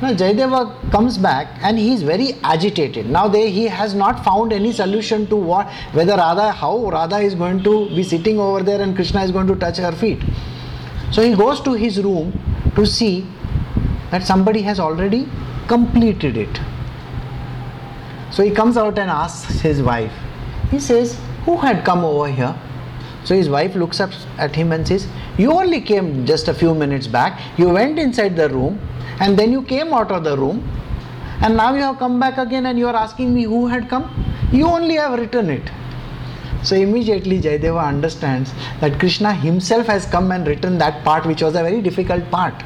[0.00, 3.06] Now Jayadeva comes back and he is very agitated.
[3.06, 7.34] Now they, he has not found any solution to what whether Radha how Radha is
[7.34, 10.22] going to be sitting over there and Krishna is going to touch her feet.
[11.12, 12.32] So he goes to his room
[12.74, 13.26] to see
[14.10, 15.28] that somebody has already
[15.66, 16.60] completed it.
[18.36, 20.12] So he comes out and asks his wife.
[20.70, 22.54] He says, Who had come over here?
[23.24, 25.06] So his wife looks up at him and says,
[25.38, 27.40] You only came just a few minutes back.
[27.58, 28.78] You went inside the room
[29.20, 30.68] and then you came out of the room
[31.40, 34.04] and now you have come back again and you are asking me who had come.
[34.52, 35.70] You only have written it.
[36.62, 41.54] So immediately Jayadeva understands that Krishna himself has come and written that part which was
[41.54, 42.62] a very difficult part.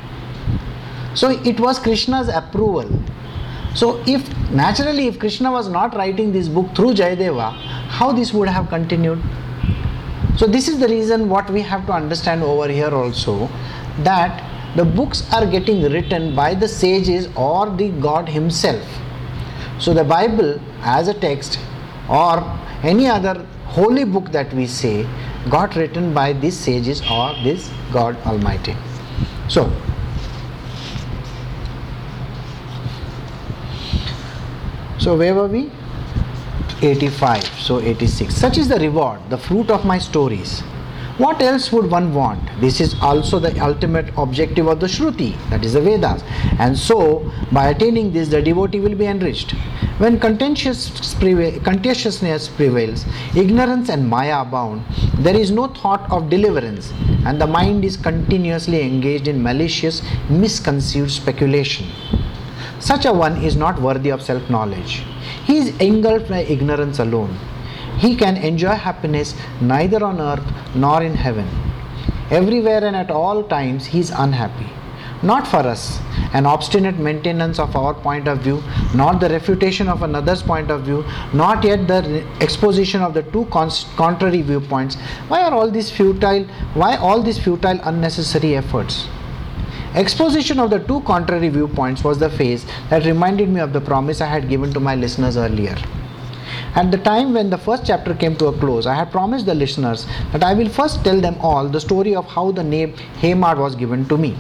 [1.15, 2.91] So it was Krishna's approval
[3.75, 7.53] so, if naturally, if Krishna was not writing this book through Jayadeva,
[7.89, 9.23] how this would have continued?
[10.37, 13.49] So, this is the reason what we have to understand over here also
[13.99, 18.85] that the books are getting written by the sages or the God Himself.
[19.79, 21.61] So, the Bible as a text
[22.09, 22.43] or
[22.83, 25.07] any other holy book that we say
[25.49, 28.75] got written by these sages or this God Almighty.
[29.49, 29.71] So,
[35.01, 35.71] So where were we?
[36.83, 37.43] 85.
[37.59, 38.35] So 86.
[38.35, 40.61] Such is the reward, the fruit of my stories.
[41.17, 42.41] What else would one want?
[42.61, 46.23] This is also the ultimate objective of the Shruti, that is the Vedas.
[46.59, 49.55] And so, by attaining this, the devotee will be enriched.
[49.99, 53.05] When contentiousness prevails,
[53.37, 54.83] ignorance and Maya abound,
[55.19, 56.91] there is no thought of deliverance,
[57.27, 61.87] and the mind is continuously engaged in malicious, misconceived speculation.
[62.81, 65.05] Such a one is not worthy of self knowledge.
[65.45, 67.39] He is engulfed by ignorance alone.
[67.99, 71.47] He can enjoy happiness neither on earth nor in heaven.
[72.31, 74.69] Everywhere and at all times he is unhappy.
[75.23, 76.01] Not for us,
[76.33, 78.63] an obstinate maintenance of our point of view,
[78.95, 83.45] not the refutation of another's point of view, not yet the exposition of the two
[83.51, 84.97] contrary viewpoints.
[85.29, 86.45] Why are all these futile?
[86.73, 89.09] Why all these futile, unnecessary efforts?
[89.95, 94.21] Exposition of the two contrary viewpoints was the phase that reminded me of the promise
[94.21, 95.77] I had given to my listeners earlier.
[96.77, 99.55] At the time when the first chapter came to a close, I had promised the
[99.55, 103.59] listeners that I will first tell them all the story of how the name Hemad
[103.59, 104.37] was given to me.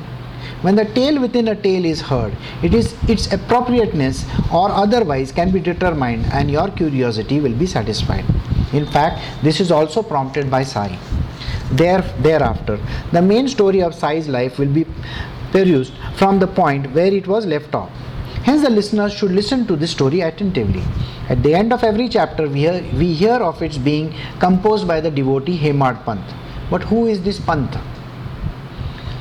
[0.63, 2.33] When the tale within a tale is heard,
[2.63, 8.25] it is its appropriateness or otherwise can be determined and your curiosity will be satisfied.
[8.73, 10.97] In fact, this is also prompted by Sai.
[11.73, 12.79] There, thereafter,
[13.11, 14.87] the main story of Sai's life will be
[15.53, 17.91] perused from the point where it was left off.
[18.45, 20.83] Hence, the listeners should listen to this story attentively.
[21.29, 25.01] At the end of every chapter, we hear, we hear of its being composed by
[25.01, 26.25] the devotee Hemad Pant.
[26.71, 27.77] But who is this Pant?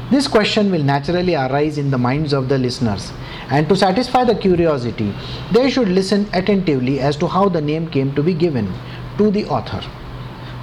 [0.09, 3.11] This question will naturally arise in the minds of the listeners,
[3.51, 5.13] and to satisfy the curiosity,
[5.51, 8.73] they should listen attentively as to how the name came to be given
[9.19, 9.83] to the author.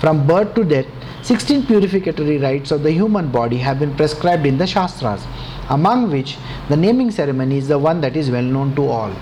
[0.01, 0.87] From birth to death,
[1.23, 5.25] 16 purificatory rites of the human body have been prescribed in the Shastras
[5.69, 6.37] among which
[6.69, 9.13] the naming ceremony is the one that is well known to all.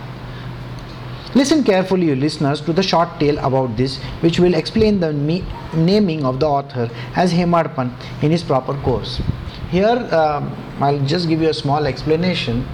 [1.35, 5.44] Listen carefully, you listeners, to the short tale about this, which will explain the me-
[5.74, 9.20] naming of the author as Hemadpant in his proper course.
[9.70, 12.64] Here, um, I'll just give you a small explanation.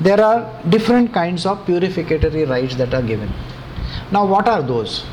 [0.00, 3.32] There are different kinds of purificatory rites that are given.
[4.10, 5.04] Now, what are those?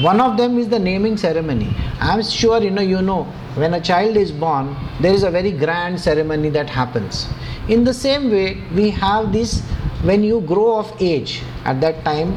[0.00, 1.74] One of them is the naming ceremony.
[2.00, 5.52] I'm sure you know you know when a child is born, there is a very
[5.52, 7.28] grand ceremony that happens.
[7.68, 9.60] In the same way, we have this
[10.02, 11.42] when you grow of age.
[11.64, 12.32] At that time,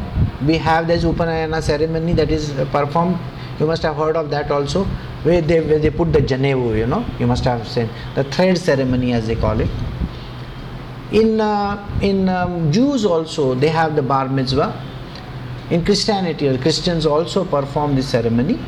[0.45, 3.17] we have this Upanayana ceremony that is performed.
[3.59, 4.83] You must have heard of that also,
[5.23, 6.77] where they where they put the janevu.
[6.77, 9.69] You know, you must have seen the thread ceremony as they call it.
[11.13, 14.89] In uh, in um, Jews also they have the bar mitzvah.
[15.69, 18.59] In Christianity, Christians also perform this ceremony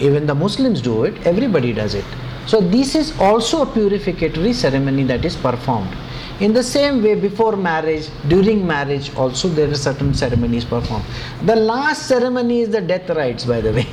[0.00, 2.04] even the Muslims do it, everybody does it.
[2.46, 5.94] So, this is also a purificatory ceremony that is performed.
[6.40, 11.04] In the same way, before marriage, during marriage, also there are certain ceremonies performed.
[11.44, 13.86] The last ceremony is the death rites, by the way.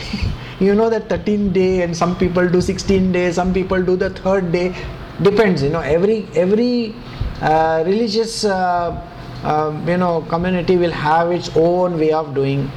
[0.60, 4.10] you know that 13 day, and some people do 16 days, some people do the
[4.10, 4.74] third day.
[5.22, 5.80] Depends, you know.
[5.80, 6.94] Every every
[7.42, 9.06] uh, religious uh,
[9.44, 12.70] uh, you know community will have its own way of doing.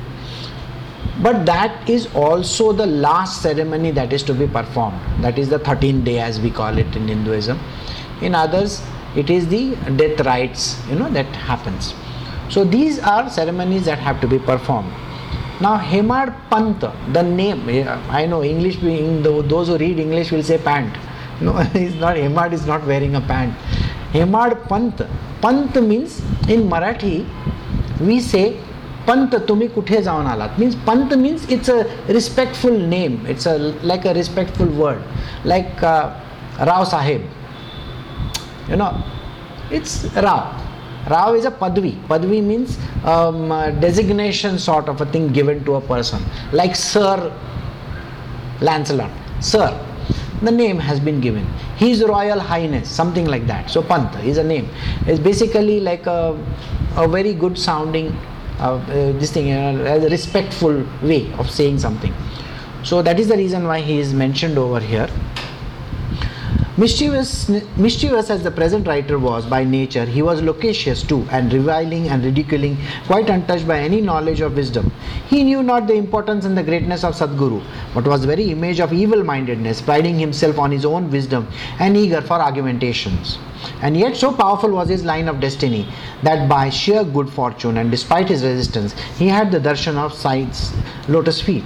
[1.22, 4.99] But that is also the last ceremony that is to be performed.
[5.22, 7.59] That is the 13th day as we call it in hinduism.
[8.22, 8.82] In others
[9.16, 11.93] it is the death rites you know that happens.
[12.49, 14.91] So these are ceremonies that have to be performed.
[15.61, 16.82] Now hemad pant
[17.14, 17.70] the name
[18.09, 20.97] i know english being those who read english will say pant.
[21.41, 23.53] No it's not hemad is not wearing a pant
[24.70, 25.01] Hemadpant
[25.43, 26.18] Pant means
[26.51, 27.18] in Marathi
[28.01, 28.43] we say
[29.07, 30.59] Pant, तुम्हें कुठे जाऊन आलात?
[30.59, 35.84] Means Pant means it's a respectful name it's a like a respectful word like
[36.61, 37.30] Rao Saheb.
[38.70, 38.91] You know
[39.76, 40.43] it's Rao.
[41.09, 41.93] Rao is a पदवी.
[42.09, 42.78] पदवी means
[43.80, 47.32] designation sort of a thing given to a person like sir
[48.64, 49.82] Lancelot sir
[50.46, 51.46] the name has been given.
[51.78, 53.70] His Royal Highness, something like that.
[53.70, 54.70] So Pant is a name.
[55.08, 56.38] It's basically like a,
[56.96, 58.10] a very good sounding,
[58.60, 58.86] uh, uh,
[59.20, 62.14] this thing, uh, a respectful way of saying something.
[62.84, 65.10] So that is the reason why he is mentioned over here.
[66.76, 72.09] Mischievous, mischievous as the present writer was by nature, he was loquacious too, and reviling
[72.09, 74.91] and ridiculing, quite untouched by any knowledge of wisdom.
[75.30, 77.63] He knew not the importance and the greatness of Sadguru,
[77.93, 81.47] but was very image of evil mindedness, priding himself on his own wisdom
[81.78, 83.38] and eager for argumentations.
[83.84, 85.88] And yet, so powerful was his line of destiny
[86.24, 90.74] that by sheer good fortune and despite his resistance, he had the darshan of Sai's
[91.07, 91.63] lotus feet.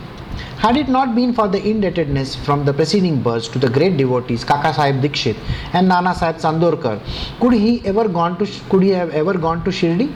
[0.59, 4.43] Had it not been for the indebtedness from the preceding births to the great devotees
[4.43, 5.37] Kaka Sahib Dikshit
[5.73, 6.99] and Nana Sahib Chandorkar,
[7.39, 10.11] could he ever gone to could he have ever gone to Shirdi?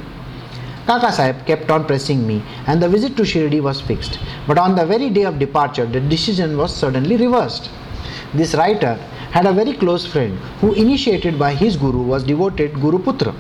[0.88, 4.18] Kaka Sahib kept on pressing me, and the visit to Shirdi was fixed.
[4.48, 7.70] But on the very day of departure, the decision was suddenly reversed.
[8.34, 8.96] This writer
[9.38, 13.34] had a very close friend who, initiated by his guru, was devoted Guru Putra.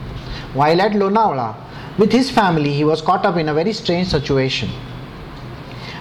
[0.53, 1.55] While at Lonavala,
[1.97, 4.69] with his family, he was caught up in a very strange situation.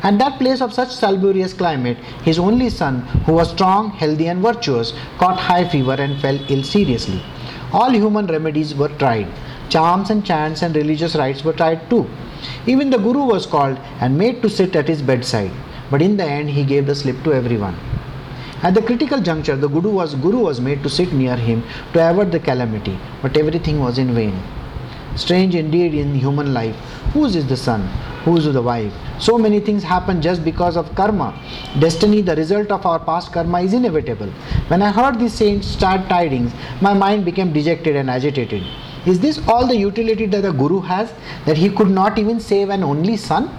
[0.03, 4.41] At that place of such salubrious climate, his only son, who was strong, healthy, and
[4.41, 7.23] virtuous, caught high fever and fell ill seriously.
[7.73, 9.29] All human remedies were tried.
[9.69, 12.09] Charms and chants and religious rites were tried too.
[12.67, 15.53] Even the Guru was called and made to sit at his bedside,
[15.91, 17.77] but in the end he gave the slip to everyone.
[18.63, 22.11] At the critical juncture, the Guru was, Guru was made to sit near him to
[22.11, 24.35] avert the calamity, but everything was in vain.
[25.17, 26.77] Strange indeed in human life.
[27.13, 27.89] Whose is the son?
[28.25, 28.93] Whose is the wife?
[29.19, 31.35] So many things happen just because of karma.
[31.79, 34.29] Destiny, the result of our past karma, is inevitable.
[34.69, 38.63] When I heard these saints sad tidings, my mind became dejected and agitated.
[39.07, 41.13] Is this all the utility that the Guru has?
[41.47, 43.51] That he could not even save an only son?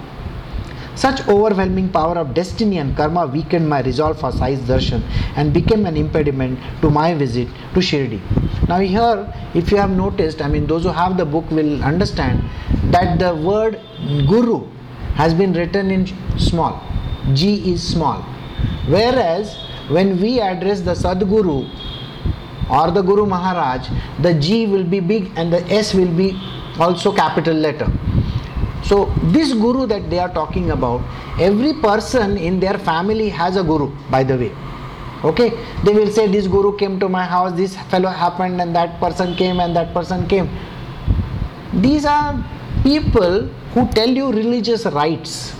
[1.01, 5.01] Such overwhelming power of destiny and karma weakened my resolve for Sai's darshan
[5.35, 8.19] and became an impediment to my visit to Shirdi.
[8.67, 12.43] Now, here, if you have noticed, I mean, those who have the book will understand
[12.91, 13.79] that the word
[14.27, 14.67] Guru
[15.15, 16.05] has been written in
[16.37, 16.79] small.
[17.33, 18.21] G is small.
[18.87, 19.57] Whereas,
[19.89, 21.67] when we address the Sadguru
[22.69, 23.89] or the Guru Maharaj,
[24.19, 26.39] the G will be big and the S will be
[26.79, 27.91] also capital letter.
[28.83, 31.01] So, this guru that they are talking about,
[31.39, 34.51] every person in their family has a guru, by the way.
[35.23, 35.49] Okay,
[35.83, 39.35] they will say, This guru came to my house, this fellow happened, and that person
[39.35, 40.49] came, and that person came.
[41.73, 42.43] These are
[42.83, 45.55] people who tell you religious rites.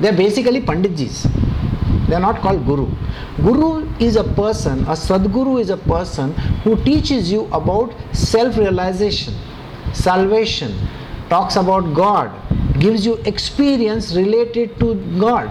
[0.00, 1.28] They are basically Panditjis.
[2.08, 2.88] They are not called Guru.
[3.38, 6.32] Guru is a person, a Sadguru is a person
[6.64, 9.34] who teaches you about self realization,
[9.92, 10.76] salvation,
[11.32, 12.30] talks about God,
[12.78, 15.48] gives you experience related to God.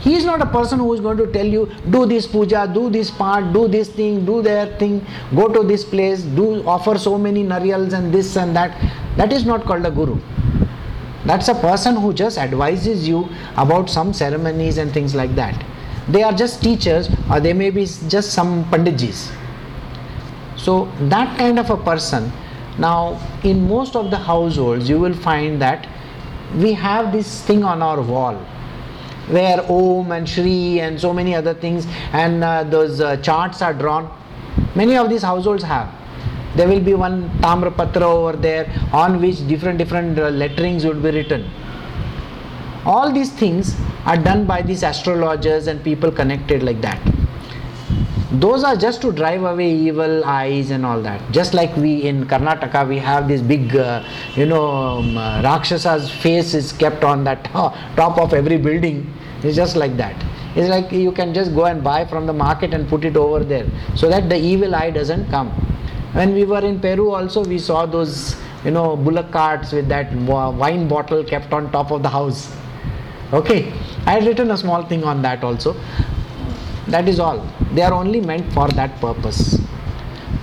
[0.00, 1.60] He is not a person who is going to tell you,
[1.90, 5.84] do this puja, do this part, do this thing, do that thing, go to this
[5.84, 8.76] place, do offer so many nariyals and this and that.
[9.16, 10.18] That is not called a guru.
[11.24, 15.64] That's a person who just advises you about some ceremonies and things like that.
[16.08, 19.32] They are just teachers or they may be just some panditjis.
[20.56, 22.30] So, that kind of a person
[22.78, 25.86] now, in most of the households, you will find that
[26.56, 28.34] we have this thing on our wall
[29.28, 33.72] where Om and Shri and so many other things, and uh, those uh, charts are
[33.72, 34.10] drawn.
[34.74, 35.88] Many of these households have.
[36.56, 41.10] There will be one Tamrapatra over there on which different different uh, letterings would be
[41.10, 41.48] written.
[42.84, 47.13] All these things are done by these astrologers and people connected like that
[48.40, 51.20] those are just to drive away evil eyes and all that.
[51.30, 54.04] Just like we in karnataka we have this big uh,
[54.34, 57.44] you know um, uh, rakshasa's face is kept on that
[57.96, 59.12] top of every building.
[59.42, 60.16] It's just like that.
[60.56, 63.44] It's like you can just go and buy from the market and put it over
[63.44, 65.50] there so that the evil eye doesn't come.
[66.12, 70.12] When we were in peru also we saw those you know bullock carts with that
[70.14, 72.54] wine bottle kept on top of the house.
[73.32, 73.72] Okay?
[74.06, 75.76] I had written a small thing on that also.
[76.88, 79.58] That is all they are only meant for that purpose.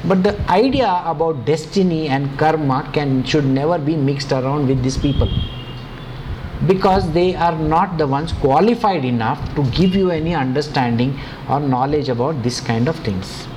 [0.04, 4.98] But the idea about destiny and karma can should never be mixed around with these
[4.98, 5.30] people.
[6.68, 11.20] Because they are not the ones qualified enough to give you any understanding
[11.50, 13.48] or knowledge about this kind of things.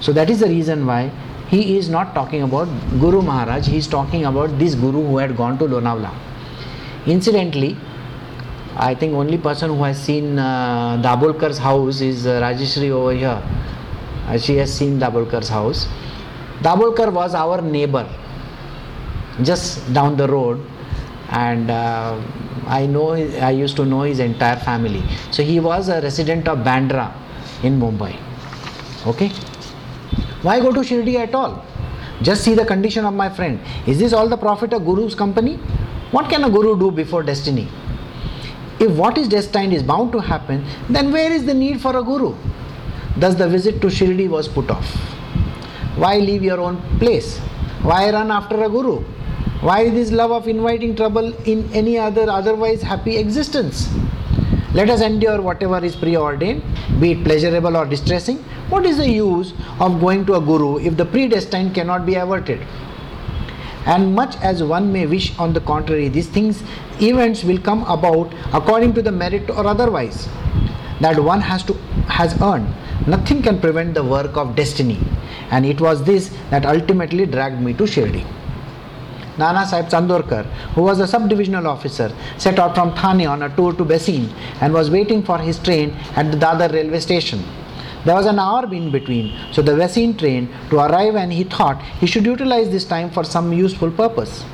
[0.00, 1.10] So that is the reason why
[1.48, 2.66] he is not talking about
[2.98, 6.12] Guru Maharaj, he is talking about this Guru who had gone to Lonavala.
[7.06, 7.76] Incidentally,
[8.76, 11.02] I think only person who has seen uh,
[11.58, 13.42] house is uh, Rajeshri over here.
[14.26, 15.86] Uh, she has seen Dabholkar's house.
[16.62, 18.08] Dabholkar was our neighbor,
[19.42, 20.64] just down the road,
[21.30, 22.18] and uh,
[22.66, 25.02] I know I used to know his entire family.
[25.32, 27.12] So he was a resident of Bandra
[27.62, 28.16] in Mumbai.
[29.06, 29.28] Okay.
[30.42, 31.64] Why go to Shirdi at all?
[32.22, 33.60] Just see the condition of my friend.
[33.86, 35.56] Is this all the profit of Guru's company?
[36.12, 37.68] What can a Guru do before destiny?
[38.84, 42.02] If what is destined is bound to happen, then where is the need for a
[42.02, 42.34] Guru?
[43.16, 44.94] Thus the visit to Shirdi was put off.
[45.96, 47.38] Why leave your own place?
[47.82, 49.04] Why run after a Guru?
[49.60, 53.88] Why this love of inviting trouble in any other otherwise happy existence?
[54.74, 56.62] Let us endure whatever is preordained,
[56.98, 58.38] be it pleasurable or distressing.
[58.70, 62.66] What is the use of going to a guru if the predestined cannot be averted?
[63.84, 66.62] And much as one may wish, on the contrary, these things,
[67.00, 70.28] events will come about according to the merit or otherwise
[71.00, 71.74] that one has to
[72.06, 72.72] has earned.
[73.06, 75.00] Nothing can prevent the work of destiny,
[75.50, 78.24] and it was this that ultimately dragged me to Shirdi.
[79.38, 83.72] Nana Sahib Chandorkar, who was a sub-divisional officer, set out from Thane on a tour
[83.72, 87.42] to Bassein and was waiting for his train at the Dadar railway station.
[88.04, 91.80] There was an hour in between, so the Bassein train to arrive and he thought
[92.00, 94.44] he should utilize this time for some useful purpose.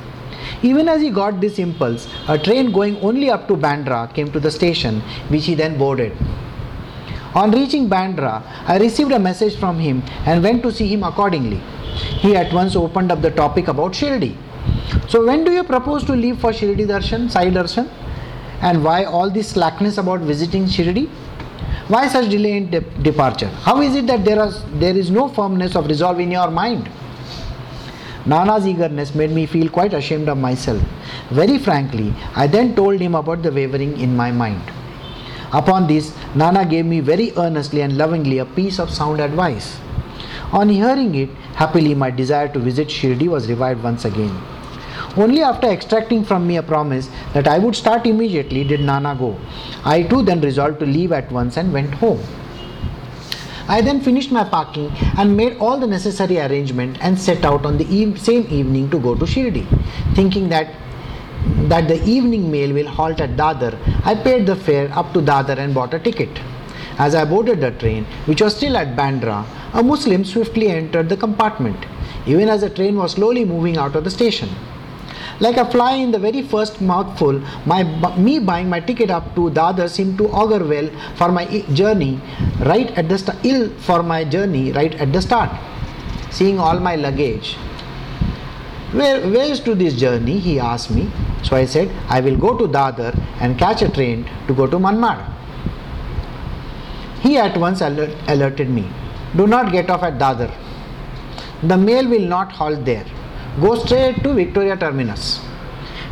[0.61, 4.39] Even as he got this impulse, a train going only up to Bandra came to
[4.39, 6.15] the station, which he then boarded.
[7.33, 11.61] On reaching Bandra, I received a message from him and went to see him accordingly.
[12.21, 14.35] He at once opened up the topic about Shirdi.
[15.07, 17.89] So, when do you propose to leave for Shirdi Darshan, Sai Darshan?
[18.61, 21.09] And why all this slackness about visiting Shirdi?
[21.89, 23.47] Why such delay in de- departure?
[23.47, 26.87] How is it that there is, there is no firmness of resolve in your mind?
[28.27, 30.79] Nana's eagerness made me feel quite ashamed of myself.
[31.31, 34.61] Very frankly, I then told him about the wavering in my mind.
[35.51, 39.79] Upon this, Nana gave me very earnestly and lovingly a piece of sound advice.
[40.51, 44.39] On hearing it, happily my desire to visit Shirdi was revived once again.
[45.23, 49.35] Only after extracting from me a promise that I would start immediately did Nana go.
[49.83, 52.21] I too then resolved to leave at once and went home.
[53.67, 57.77] I then finished my packing and made all the necessary arrangement and set out on
[57.77, 59.65] the eve- same evening to go to Shirdi,
[60.15, 60.71] thinking that
[61.73, 63.75] that the evening mail will halt at Dadar.
[64.05, 66.41] I paid the fare up to Dadar and bought a ticket.
[66.97, 71.17] As I boarded the train, which was still at Bandra, a Muslim swiftly entered the
[71.17, 71.85] compartment,
[72.25, 74.49] even as the train was slowly moving out of the station.
[75.39, 77.83] Like a fly in the very first mouthful, my,
[78.17, 82.19] me buying my ticket up to Dadar seemed to augur well for my journey
[82.59, 85.49] right at the st- ill for my journey right at the start.
[86.29, 87.55] Seeing all my luggage,
[88.91, 90.39] where, where is to this journey?
[90.39, 91.09] He asked me.
[91.43, 94.77] So I said, I will go to Dadar and catch a train to go to
[94.77, 95.25] Manmad.
[97.21, 98.89] He at once alert, alerted me.
[99.37, 100.53] Do not get off at Dadar.
[101.63, 103.05] The mail will not halt there.
[103.61, 105.39] Go straight to Victoria Terminus.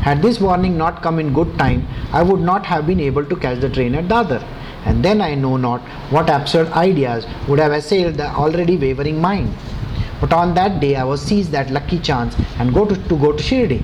[0.01, 3.35] Had this warning not come in good time, I would not have been able to
[3.37, 4.43] catch the train at Dadar.
[4.85, 9.53] And then I know not what absurd ideas would have assailed the already wavering mind.
[10.19, 13.31] But on that day I was seized that lucky chance and go to, to go
[13.31, 13.79] to Shirdi.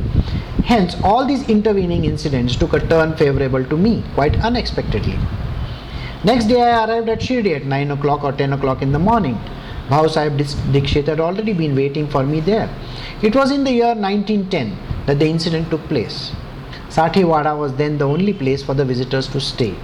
[0.66, 5.18] Hence, all these intervening incidents took a turn favorable to me quite unexpectedly.
[6.26, 9.40] Next day I arrived at Shirdi at 9 o'clock or 10 o'clock in the morning.
[9.90, 12.70] Bhau Sahib Dikshit had already been waiting for me there.
[13.22, 16.32] It was in the year 1910 that the incident took place.
[16.90, 19.76] Sathiwada was then the only place for the visitors to stay.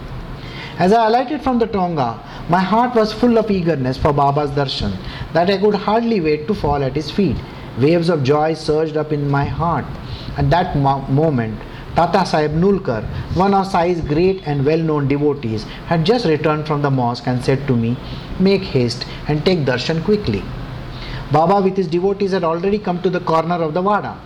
[0.77, 2.19] As I alighted from the Tonga,
[2.49, 4.97] my heart was full of eagerness for Baba's darshan
[5.33, 7.35] that I could hardly wait to fall at his feet.
[7.77, 9.85] Waves of joy surged up in my heart.
[10.37, 11.59] At that mo- moment,
[11.95, 13.03] Tata Sahib Nulkar,
[13.35, 17.43] one of Sai's great and well known devotees, had just returned from the mosque and
[17.43, 17.97] said to me,
[18.39, 20.43] Make haste and take darshan quickly.
[21.31, 24.19] Baba with his devotees had already come to the corner of the Vada.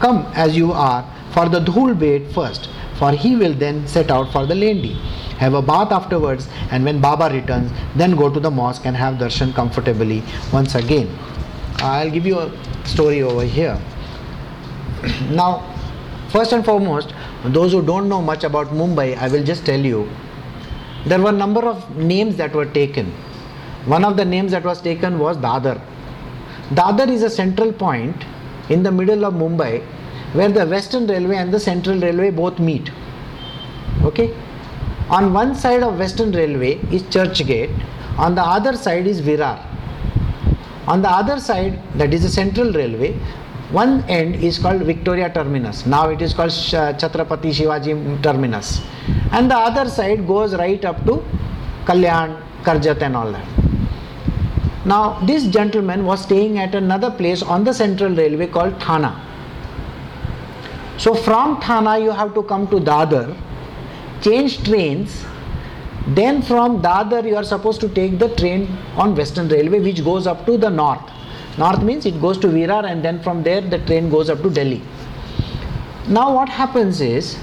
[0.00, 4.32] Come as you are for the Dhul bait first, for he will then set out
[4.32, 4.94] for the Lendi.
[5.38, 9.16] Have a bath afterwards, and when Baba returns, then go to the mosque and have
[9.16, 11.14] darshan comfortably once again.
[11.78, 12.52] I'll give you a
[12.86, 13.78] story over here.
[15.30, 15.75] Now,
[16.30, 17.14] first and foremost,
[17.44, 20.08] those who don't know much about Mumbai, I will just tell you
[21.06, 23.12] there were a number of names that were taken.
[23.86, 25.80] One of the names that was taken was Dadar.
[26.74, 28.24] Dadar is a central point
[28.68, 29.84] in the middle of Mumbai
[30.32, 32.90] where the Western Railway and the Central Railway both meet.
[34.02, 34.34] Okay?
[35.08, 37.72] On one side of Western Railway is Churchgate,
[38.18, 39.64] on the other side is Virar.
[40.88, 43.18] On the other side, that is the central railway,
[43.70, 45.86] one end is called Victoria Terminus.
[45.86, 48.80] Now it is called Sh- uh, Chhatrapati Shivaji Terminus.
[49.32, 51.24] And the other side goes right up to
[51.84, 53.46] Kalyan, Karjat, and all that.
[54.84, 59.20] Now, this gentleman was staying at another place on the central railway called Thana.
[60.96, 63.36] So, from Thana, you have to come to Dadar,
[64.22, 65.24] change trains.
[66.06, 70.28] Then, from Dadar, you are supposed to take the train on Western Railway, which goes
[70.28, 71.02] up to the north.
[71.58, 74.50] North means it goes to Virar, and then from there, the train goes up to
[74.50, 74.82] Delhi.
[76.08, 77.38] Now, what happens is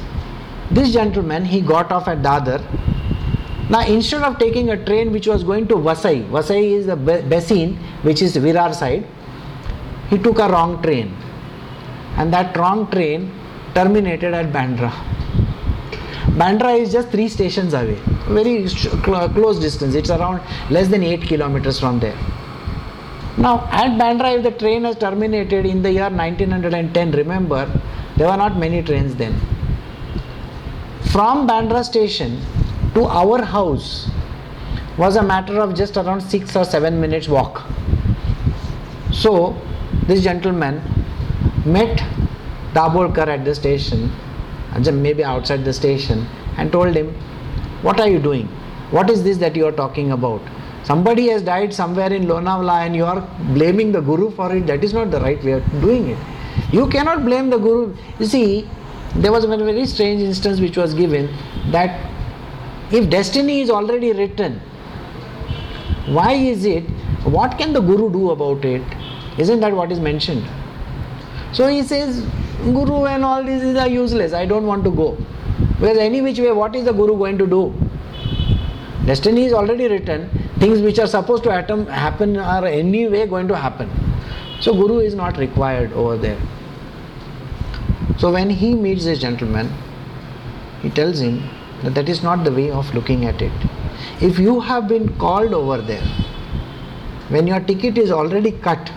[0.72, 2.61] this gentleman he got off at Dadar.
[3.70, 7.78] Now, instead of taking a train which was going to Vasai, Vasai is the Bassein,
[8.03, 9.05] which is Virar side,
[10.09, 11.16] he took a wrong train,
[12.18, 13.32] and that wrong train
[13.74, 14.91] terminated at Bandra.
[16.38, 17.97] Bandra is just three stations away,
[18.28, 19.95] very cl- close distance.
[19.95, 22.18] It's around less than eight kilometers from there.
[23.38, 27.65] Now, at Bandra, if the train has terminated in the year 1910, remember,
[28.15, 29.34] there were not many trains then.
[31.11, 32.39] From Bandra station
[32.93, 34.09] to our house
[34.97, 37.63] was a matter of just around six or seven minutes walk.
[39.11, 39.59] So,
[40.07, 40.81] this gentleman
[41.65, 41.97] met
[42.73, 44.11] Dabholkar at the station,
[45.01, 46.27] maybe outside the station,
[46.57, 47.13] and told him,
[47.81, 48.47] What are you doing?
[48.91, 50.41] What is this that you are talking about?
[50.84, 53.21] Somebody has died somewhere in Lonavala and you are
[53.53, 54.67] blaming the Guru for it.
[54.67, 56.17] That is not the right way of doing it.
[56.73, 57.95] You cannot blame the Guru.
[58.19, 58.69] You see,
[59.15, 61.34] there was a very, strange instance which was given
[61.71, 62.09] that
[62.91, 64.59] if destiny is already written,
[66.07, 66.84] why is it?
[67.23, 68.81] What can the Guru do about it?
[69.38, 70.45] Isn't that what is mentioned?
[71.53, 72.25] So he says,
[72.63, 74.34] Guru and all these are useless.
[74.34, 75.17] I don't want to go.
[75.79, 77.73] Because any which way, what is the Guru going to do?
[79.06, 80.30] Destiny is already written.
[80.60, 83.89] Things which are supposed to happen, happen are anyway going to happen.
[84.62, 86.39] So Guru is not required over there.
[88.18, 89.70] So when he meets this gentleman,
[90.82, 91.49] he tells him
[91.84, 93.51] that that is not the way of looking at it.
[94.22, 96.06] If you have been called over there,
[97.30, 98.91] when your ticket is already cut,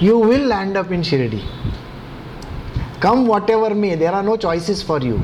[0.00, 1.42] you will land up in Shirdi.
[3.00, 5.22] Come whatever may, there are no choices for you.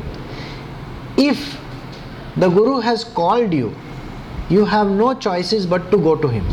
[1.19, 1.59] If
[2.37, 3.75] the Guru has called you,
[4.49, 6.47] you have no choices but to go to him.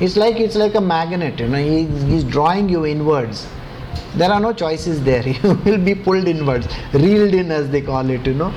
[0.00, 3.48] It's like it's like a magnet, you know, he, he's drawing you inwards.
[4.14, 5.26] There are no choices there.
[5.42, 8.52] You will be pulled inwards, reeled in as they call it, you know.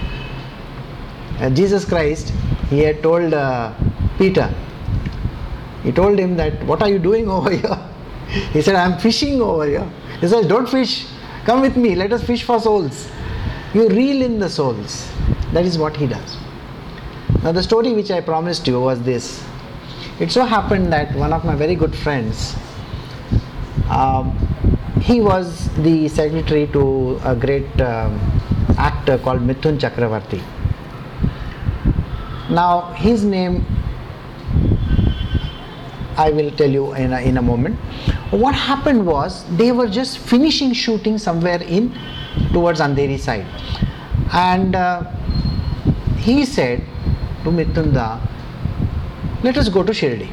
[1.40, 2.32] And Jesus Christ,
[2.70, 3.74] he had told uh,
[4.18, 4.54] Peter,
[5.84, 7.90] he told him that, What are you doing over here?
[8.54, 9.92] He said, I'm fishing over here.
[10.20, 11.08] He says, Don't fish.
[11.46, 11.96] Come with me.
[11.96, 13.10] Let us fish for souls.
[13.74, 15.12] You reel in the souls.
[15.54, 16.38] That is what he does.
[17.44, 19.44] Now, the story which I promised you was this.
[20.20, 22.56] It so happened that one of my very good friends,
[23.90, 24.38] um,
[25.02, 28.20] he was the secretary to a great um,
[28.78, 30.40] actor called Mithun Chakravarti.
[32.52, 33.66] Now, his name
[36.18, 37.78] I will tell you in a, in a moment.
[38.30, 41.98] What happened was they were just finishing shooting somewhere in
[42.54, 43.48] towards Andheri side,
[44.32, 45.10] and uh,
[46.18, 46.86] he said
[47.44, 48.20] to Mithunda,
[49.44, 50.30] "Let us go to Shirdi."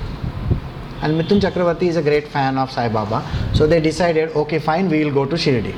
[1.03, 4.89] And Mithun Chakravarti is a great fan of Sai Baba, so they decided, "Okay, fine,
[4.89, 5.75] we will go to Shirdi."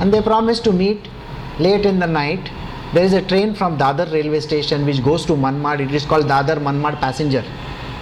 [0.00, 1.08] And they promised to meet
[1.58, 2.50] late in the night.
[2.94, 5.80] There is a train from Dadar railway station which goes to Manmad.
[5.88, 7.44] It is called Dadar Manmad passenger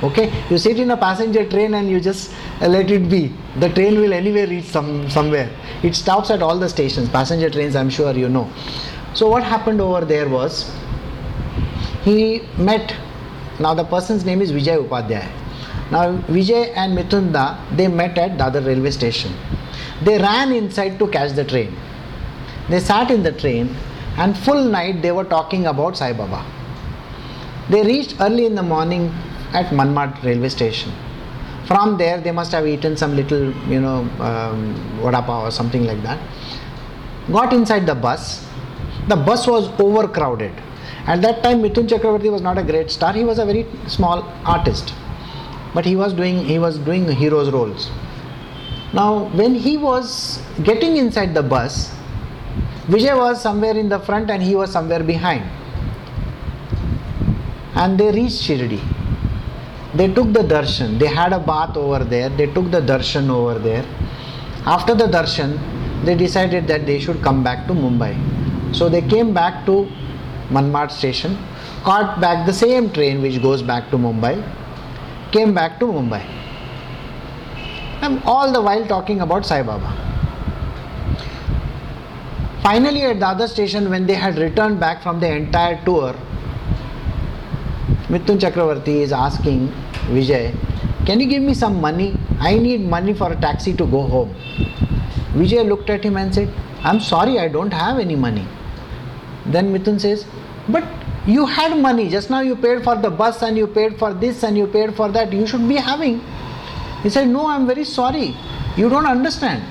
[0.02, 3.98] okay you sit in a passenger train and you just let it be the train
[4.00, 5.50] will anyway reach some somewhere
[5.82, 8.48] it stops at all the stations passenger trains i'm sure you know
[9.12, 10.70] so what happened over there was
[12.04, 12.94] he met
[13.60, 15.24] now the person's name is vijay upadhyay
[15.94, 16.04] now
[16.36, 17.44] vijay and Mithunda
[17.80, 19.32] they met at dadar railway station
[20.08, 21.74] they ran inside to catch the train
[22.70, 23.74] they sat in the train
[24.22, 26.42] and full night they were talking about sai baba
[27.70, 29.12] they reached early in the morning
[29.52, 30.92] at Manmad railway station.
[31.66, 35.84] From there, they must have eaten some little, you know, um, vada pav or something
[35.84, 36.18] like that.
[37.30, 38.46] Got inside the bus.
[39.08, 40.52] The bus was overcrowded.
[41.12, 43.12] At that time, Mithun Chakravarti was not a great star.
[43.12, 44.92] He was a very small artist,
[45.74, 47.90] but he was doing he was doing heroes roles.
[48.92, 51.94] Now, when he was getting inside the bus,
[52.94, 55.44] Vijay was somewhere in the front and he was somewhere behind.
[57.74, 58.80] And they reached Shirdi
[59.94, 63.58] they took the darshan they had a bath over there they took the darshan over
[63.58, 63.84] there
[64.66, 65.52] after the darshan
[66.04, 68.12] they decided that they should come back to mumbai
[68.74, 69.88] so they came back to
[70.50, 71.36] manmad station
[71.84, 74.34] caught back the same train which goes back to mumbai
[75.32, 76.22] came back to mumbai
[78.00, 79.92] I'm all the while talking about Sai Baba.
[82.62, 86.14] Finally, at the other station, when they had returned back from the entire tour,
[88.08, 89.68] Mithun Chakravarti is asking
[90.12, 90.54] Vijay,
[91.06, 92.16] Can you give me some money?
[92.38, 94.32] I need money for a taxi to go home.
[95.32, 96.52] Vijay looked at him and said,
[96.84, 98.46] I'm sorry, I don't have any money.
[99.46, 100.24] Then Mithun says,
[100.68, 100.84] But
[101.26, 104.42] you had money, just now you paid for the bus and you paid for this
[104.42, 106.20] and you paid for that, you should be having.
[107.02, 108.34] He said, No, I'm very sorry,
[108.76, 109.62] you don't understand.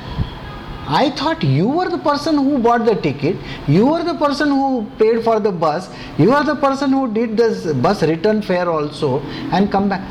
[0.89, 3.35] I thought you were the person who bought the ticket,
[3.67, 7.35] you were the person who paid for the bus, you are the person who did
[7.35, 9.19] this bus return fare also
[9.51, 10.01] and come back.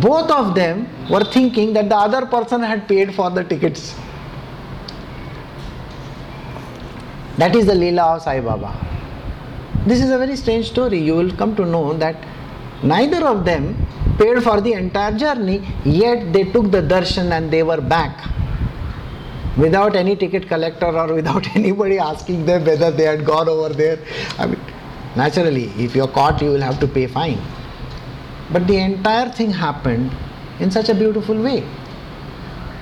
[0.00, 3.94] Both of them were thinking that the other person had paid for the tickets.
[7.38, 8.91] That is the Leela of Sai Baba.
[9.86, 10.98] This is a very strange story.
[10.98, 12.16] You will come to know that
[12.82, 13.74] neither of them
[14.18, 18.28] paid for the entire journey, yet they took the darshan and they were back
[19.56, 23.98] without any ticket collector or without anybody asking them whether they had gone over there.
[24.38, 24.60] I mean,
[25.16, 27.40] naturally, if you're caught, you will have to pay fine.
[28.52, 30.12] But the entire thing happened
[30.60, 31.64] in such a beautiful way.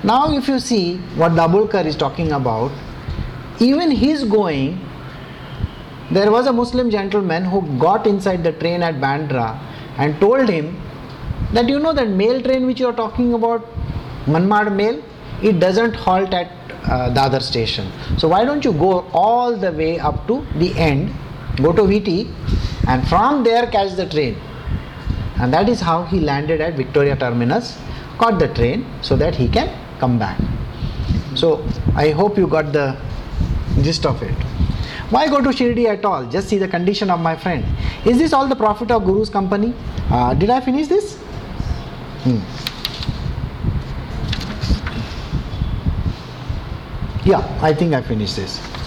[0.03, 2.71] Now, if you see what Dabholkar is talking about,
[3.59, 4.79] even his going,
[6.11, 9.57] there was a Muslim gentleman who got inside the train at Bandra
[9.97, 10.79] and told him
[11.53, 13.65] that you know that mail train which you are talking about,
[14.25, 15.01] Manmad mail,
[15.41, 16.51] it doesn't halt at
[16.83, 17.91] uh, the other station.
[18.17, 21.13] So why don't you go all the way up to the end,
[21.57, 22.33] go to VT,
[22.87, 24.35] and from there catch the train.
[25.37, 27.77] And that is how he landed at Victoria Terminus,
[28.17, 30.39] caught the train so that he can come back.
[31.35, 32.97] So I hope you got the
[33.81, 34.35] gist of it.
[35.11, 36.25] Why go to Shirdi at all?
[36.25, 37.65] Just see the condition of my friend.
[38.05, 39.73] Is this all the profit of Guru's company?
[40.09, 41.17] Uh, did I finish this?
[42.23, 42.39] Hmm.
[47.25, 48.80] Yeah, I think I finished this.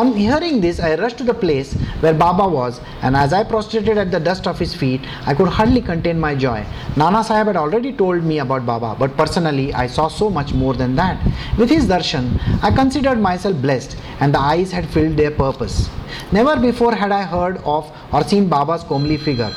[0.00, 3.98] On hearing this, I rushed to the place where Baba was, and as I prostrated
[3.98, 6.64] at the dust of his feet, I could hardly contain my joy.
[6.96, 10.72] Nana Sahib had already told me about Baba, but personally, I saw so much more
[10.72, 11.20] than that.
[11.58, 12.30] With his darshan,
[12.62, 15.90] I considered myself blessed, and the eyes had filled their purpose.
[16.32, 19.52] Never before had I heard of or seen Baba's comely figure.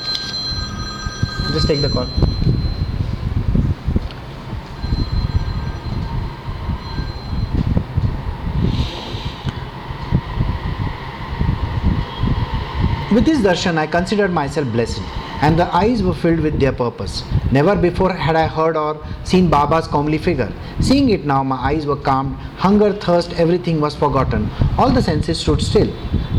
[1.53, 2.32] Just take the call.
[13.13, 14.99] With this darshan, I considered myself blessed,
[15.43, 17.21] and the eyes were filled with their purpose.
[17.51, 20.51] Never before had I heard or seen Baba's comely figure.
[20.79, 24.49] Seeing it now, my eyes were calmed, hunger, thirst, everything was forgotten.
[24.79, 25.93] All the senses stood still.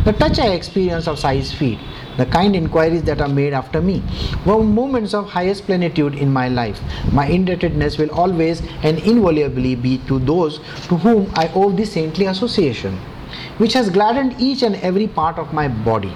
[0.04, 1.78] The touch I experienced of Sai's feet,
[2.16, 4.02] the kind inquiries that are made after me,
[4.44, 6.80] were moments of highest plenitude in my life.
[7.12, 10.58] My indebtedness will always and invariably be to those
[10.88, 12.98] to whom I owe this saintly association
[13.58, 16.12] which has gladdened each and every part of my body.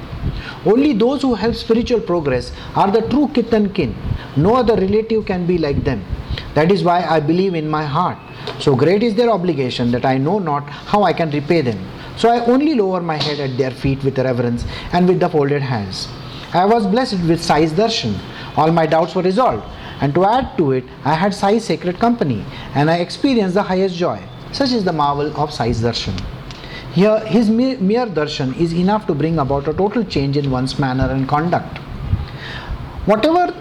[0.66, 3.94] Only those who help spiritual progress are the true kith and kin.
[4.36, 6.04] No other relative can be like them.
[6.54, 8.18] That is why I believe in my heart.
[8.58, 11.78] So great is their obligation that I know not how I can repay them.
[12.16, 15.62] So I only lower my head at their feet with reverence and with the folded
[15.62, 16.08] hands.
[16.52, 18.18] I was blessed with Sai's darshan.
[18.56, 19.64] All my doubts were resolved.
[20.00, 22.44] And to add to it, I had Sai's sacred company
[22.74, 24.22] and I experienced the highest joy.
[24.52, 26.18] Such is the marvel of Sai's darshan.
[26.92, 31.10] Here, his mere darshan is enough to bring about a total change in one's manner
[31.10, 31.78] and conduct.
[33.06, 33.54] Whatever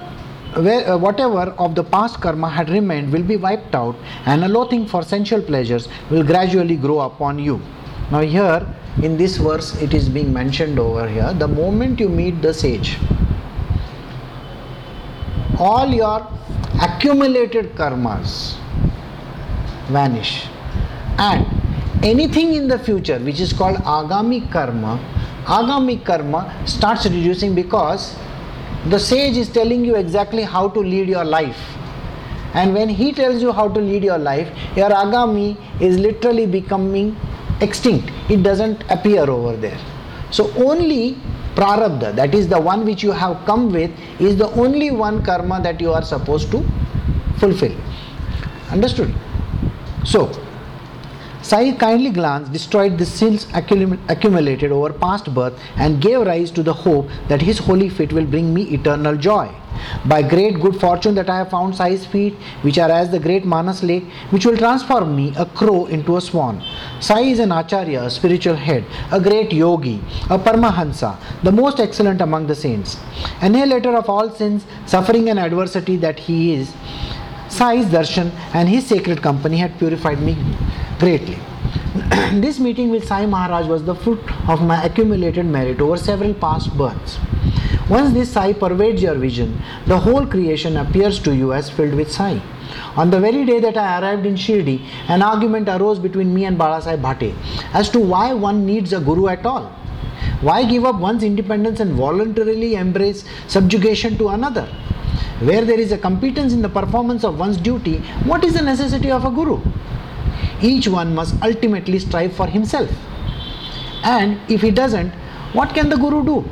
[0.56, 4.88] uh, whatever of the past karma had remained will be wiped out, and a loathing
[4.88, 7.62] for sensual pleasures will gradually grow upon you.
[8.12, 8.66] Now, here
[9.04, 12.98] in this verse, it is being mentioned over here the moment you meet the sage,
[15.60, 16.26] all your
[16.82, 18.56] accumulated karmas
[19.90, 20.48] vanish,
[21.20, 21.46] and
[22.04, 25.00] anything in the future which is called agami karma,
[25.46, 28.16] agami karma starts reducing because
[28.90, 31.60] the sage is telling you exactly how to lead your life.
[32.54, 37.16] And when he tells you how to lead your life, your agami is literally becoming
[37.62, 38.12] extinct.
[38.30, 39.80] It doesn't appear over there.
[40.32, 41.18] So only
[41.56, 45.62] prarabdha, that is the one which you have come with, is the only one karma
[45.62, 46.64] that you are supposed to
[47.38, 47.76] fulfill.
[48.72, 49.14] Understood?
[50.06, 50.32] So
[51.48, 56.74] Sai kindly glance destroyed the sins accumulated over past birth and gave rise to the
[56.74, 59.50] hope that his holy feet will bring me eternal joy.
[60.06, 62.34] By great good fortune that I have found Sai's feet,
[62.64, 66.22] which are as the great Manas lake, which will transform me, a crow, into a
[66.22, 66.62] swan.
[67.00, 68.84] Sai is an acharya, a spiritual head,
[69.14, 72.98] a great yogi, a paramahansa, the most excellent among the saints.
[73.40, 76.74] Annihilator of all sins, suffering, and adversity that he is,
[77.48, 80.36] Sai's darshan and his sacred company had purified me
[81.00, 81.38] greatly.
[82.42, 84.20] this meeting with Sai Maharaj was the fruit
[84.50, 87.18] of my accumulated merit over several past births.
[87.90, 92.12] Once this Sai pervades your vision, the whole creation appears to you as filled with
[92.12, 92.42] Sai.
[92.96, 96.58] On the very day that I arrived in Shirdi, an argument arose between me and
[96.58, 97.34] Balasai Bhate
[97.74, 99.72] as to why one needs a guru at all.
[100.42, 104.66] Why give up one's independence and voluntarily embrace subjugation to another?
[105.40, 109.12] Where there is a competence in the performance of one's duty, what is the necessity
[109.12, 109.62] of a guru?
[110.62, 112.90] Each one must ultimately strive for himself.
[114.04, 115.12] And if he doesn't,
[115.54, 116.50] what can the guru do?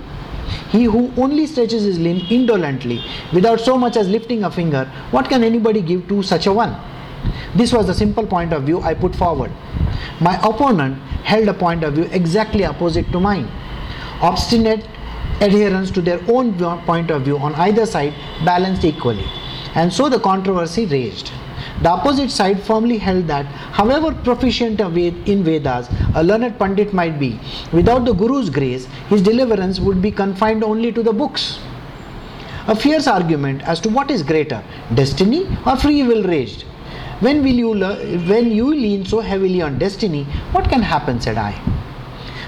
[0.70, 3.04] He who only stretches his limb indolently,
[3.34, 6.76] without so much as lifting a finger, what can anybody give to such a one?
[7.56, 9.52] This was the simple point of view I put forward.
[10.20, 13.48] My opponent held a point of view exactly opposite to mine.
[14.22, 14.88] Obstinate
[15.42, 16.54] adherence to their own
[16.86, 18.14] point of view on either side
[18.46, 19.26] balanced equally,
[19.74, 21.32] and so the controversy raged.
[21.82, 27.40] The opposite side firmly held that, however proficient in Vedas a learned Pandit might be,
[27.74, 31.60] without the Guru's grace, his deliverance would be confined only to the books.
[32.68, 34.64] A fierce argument as to what is greater,
[34.94, 36.64] destiny or free will raged.
[37.20, 37.98] When will you le-
[38.30, 40.24] when you lean so heavily on destiny,
[40.54, 41.22] what can happen?
[41.22, 41.54] said I.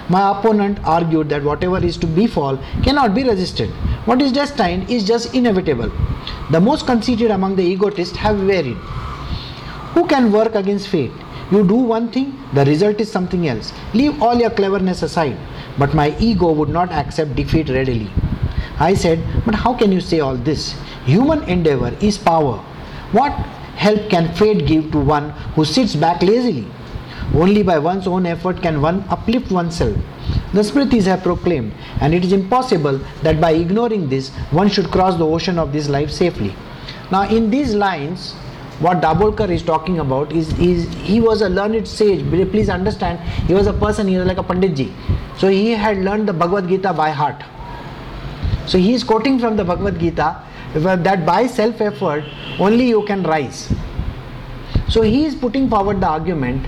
[0.09, 3.69] My opponent argued that whatever is to befall cannot be resisted.
[4.05, 5.91] What is destined is just inevitable.
[6.49, 8.78] The most conceited among the egotists have varied.
[9.97, 11.11] Who can work against fate?
[11.49, 13.73] You do one thing, the result is something else.
[13.95, 15.35] Leave all your cleverness aside.
[15.79, 18.07] But my ego would not accept defeat readily.
[18.77, 20.75] I said, But how can you say all this?
[21.05, 22.57] Human endeavor is power.
[23.11, 23.31] What
[23.85, 26.67] help can fate give to one who sits back lazily?
[27.33, 29.97] Only by one's own effort can one uplift oneself.
[30.53, 35.17] The Smritis have proclaimed, and it is impossible that by ignoring this one should cross
[35.17, 36.53] the ocean of this life safely.
[37.11, 38.35] Now, in these lines,
[38.80, 42.23] what Dabholkar is talking about is, is he was a learned sage.
[42.30, 44.93] Please understand, he was a person, he was like a Panditji.
[45.39, 47.43] So he had learned the Bhagavad Gita by heart.
[48.67, 50.43] So he is quoting from the Bhagavad Gita
[50.75, 52.23] that by self effort
[52.59, 53.73] only you can rise.
[54.89, 56.65] So he is putting forward the argument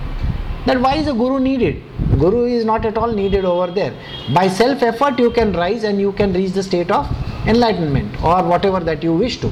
[0.65, 1.83] that why is a guru needed?
[2.17, 3.93] Guru is not at all needed over there.
[4.33, 7.07] By self effort you can rise and you can reach the state of
[7.47, 9.51] enlightenment or whatever that you wish to.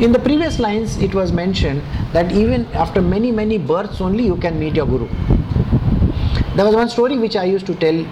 [0.00, 1.82] In the previous lines, it was mentioned
[2.14, 5.06] that even after many, many births only you can meet your Guru.
[6.56, 8.06] There was one story which I used to tell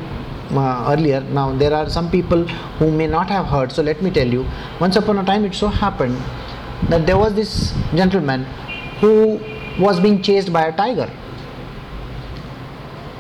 [0.50, 1.22] uh, earlier.
[1.22, 2.44] Now, there are some people
[2.78, 4.46] who may not have heard, so let me tell you.
[4.78, 6.14] Once upon a time, it so happened
[6.90, 8.44] that there was this gentleman
[9.00, 9.40] who
[9.80, 11.10] was being chased by a tiger.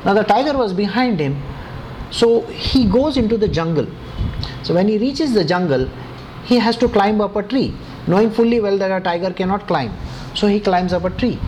[0.04, 1.42] Now, the tiger was behind him,
[2.10, 3.86] so he goes into the jungle.
[4.62, 5.88] So, when he reaches the jungle,
[6.44, 7.74] he has to climb up a tree
[8.08, 9.92] knowing fully well that a tiger cannot climb.
[10.34, 11.38] So he climbs up a tree.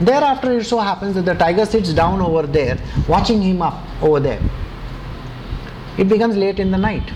[0.00, 4.20] Thereafter, it so happens that the tiger sits down over there, watching him up over
[4.20, 4.40] there.
[5.96, 7.10] It becomes late in the night.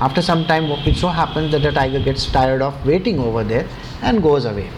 [0.00, 3.66] After some time, it so happens that the tiger gets tired of waiting over there
[4.02, 4.70] and goes away.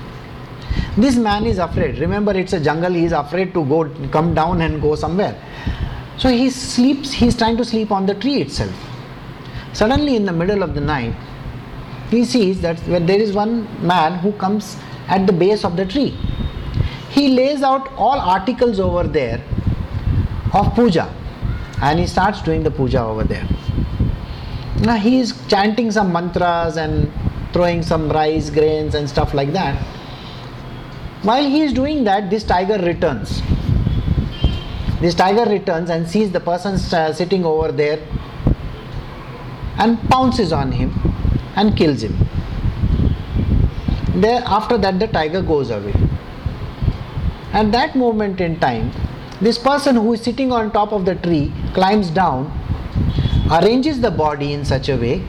[0.97, 1.99] This man is afraid.
[1.99, 5.37] Remember, it's a jungle, he is afraid to go, come down and go somewhere.
[6.19, 8.75] So he sleeps, he is trying to sleep on the tree itself.
[9.73, 11.15] Suddenly, in the middle of the night,
[12.13, 13.55] he sees that when there is one
[13.85, 14.77] man who comes
[15.09, 16.17] at the base of the tree.
[17.11, 19.43] He lays out all articles over there
[20.55, 21.13] of puja
[21.83, 23.47] and he starts doing the puja over there.
[24.81, 27.11] Now he is chanting some mantras and
[27.53, 29.77] throwing some rice grains and stuff like that.
[31.23, 33.43] While he is doing that, this tiger returns.
[35.01, 38.01] This tiger returns and sees the person sitting over there
[39.79, 40.91] and pounces on him
[41.57, 42.17] and kills him.
[44.15, 45.95] There, after that, the tiger goes away.
[47.53, 48.93] At that moment in time,
[49.41, 52.51] this person who is sitting on top of the tree climbs down,
[53.51, 55.23] arranges the body in such a way,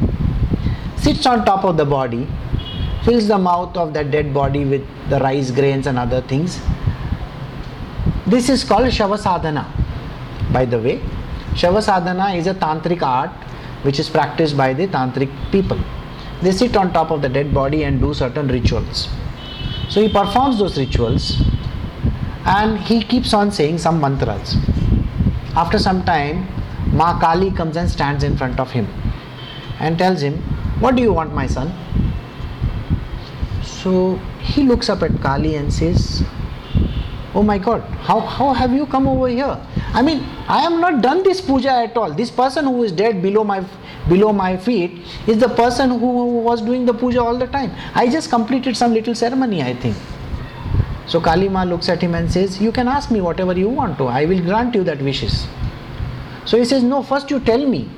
[0.97, 2.27] sits on top of the body,
[3.03, 6.59] fills the mouth of that dead body with the rice grains and other things.
[8.27, 9.65] This is called Shavasadhana.
[10.53, 10.99] By the way,
[11.53, 13.31] Shavasadhana is a tantric art
[13.83, 15.79] which is practiced by the tantric people
[16.43, 19.09] they sit on top of the dead body and do certain rituals.
[19.89, 21.41] So he performs those rituals
[22.45, 24.55] and he keeps on saying some mantras.
[25.55, 26.47] After some time,
[26.91, 28.87] Ma Kali comes and stands in front of him
[29.79, 30.37] and tells him,
[30.79, 31.71] What do you want, my son?
[33.63, 36.23] So he looks up at Kali and says,
[37.35, 39.59] Oh my god, how, how have you come over here?
[39.93, 42.11] I mean, I am not done this puja at all.
[42.13, 43.65] This person who is dead below my
[44.09, 44.91] below my feet
[45.27, 47.71] is the person who was doing the puja all the time.
[47.95, 49.95] I just completed some little ceremony, I think.
[51.05, 54.07] So Kalima looks at him and says, You can ask me whatever you want to,
[54.07, 55.47] I will grant you that wishes.
[56.45, 57.89] So he says, No, first you tell me.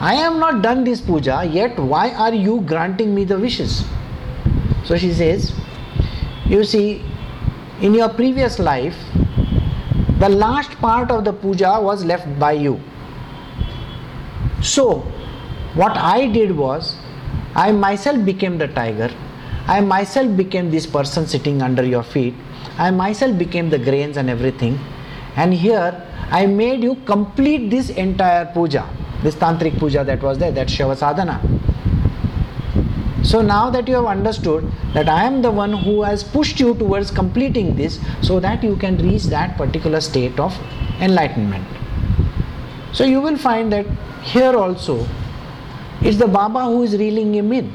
[0.00, 3.84] I am not done this puja, yet why are you granting me the wishes?
[4.84, 5.52] So she says,
[6.46, 7.04] You see,
[7.82, 8.96] in your previous life,
[10.18, 12.80] the last part of the puja was left by you.
[14.62, 14.98] So,
[15.74, 16.96] what I did was,
[17.54, 19.10] I myself became the tiger,
[19.66, 22.34] I myself became this person sitting under your feet,
[22.76, 24.78] I myself became the grains and everything,
[25.36, 28.86] and here I made you complete this entire puja,
[29.22, 31.40] this tantric puja that was there, that Shiva sadhana.
[33.22, 36.74] So now that you have understood that I am the one who has pushed you
[36.74, 40.56] towards completing this so that you can reach that particular state of
[41.00, 41.79] enlightenment.
[42.92, 43.86] So you will find that
[44.22, 45.06] here also
[46.02, 47.72] it's the Baba who is reeling him in.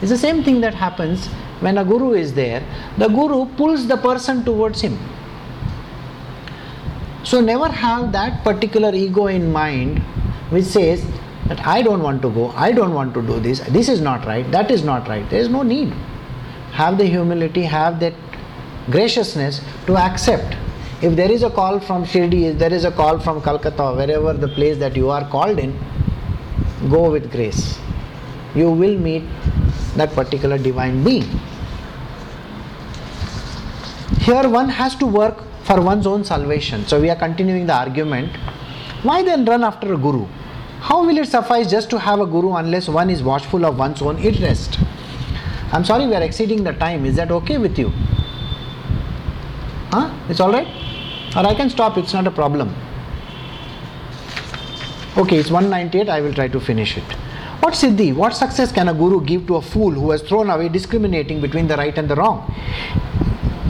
[0.00, 1.26] It's the same thing that happens
[1.60, 2.62] when a guru is there.
[2.98, 4.98] The guru pulls the person towards him.
[7.24, 9.98] So never have that particular ego in mind
[10.50, 11.04] which says
[11.46, 14.24] that I don't want to go, I don't want to do this, this is not
[14.26, 15.28] right, that is not right.
[15.30, 15.92] There is no need.
[16.72, 18.14] Have the humility, have that
[18.90, 20.56] graciousness to accept.
[21.00, 24.32] If there is a call from Shirdi, if there is a call from Calcutta, wherever
[24.32, 25.78] the place that you are called in,
[26.90, 27.78] go with grace.
[28.56, 29.22] You will meet
[29.94, 31.22] that particular divine being.
[34.22, 36.84] Here one has to work for one's own salvation.
[36.86, 38.34] So we are continuing the argument.
[39.04, 40.26] Why then run after a guru?
[40.80, 44.02] How will it suffice just to have a guru unless one is watchful of one's
[44.02, 44.80] own interest?
[45.70, 47.04] I'm sorry we are exceeding the time.
[47.04, 47.90] Is that okay with you?
[49.90, 50.12] Huh?
[50.28, 50.87] It's alright?
[51.38, 52.74] Or I can stop, it's not a problem.
[55.16, 57.04] Okay, it's 198, I will try to finish it.
[57.62, 60.68] What siddhi, what success can a guru give to a fool who has thrown away
[60.68, 62.52] discriminating between the right and the wrong?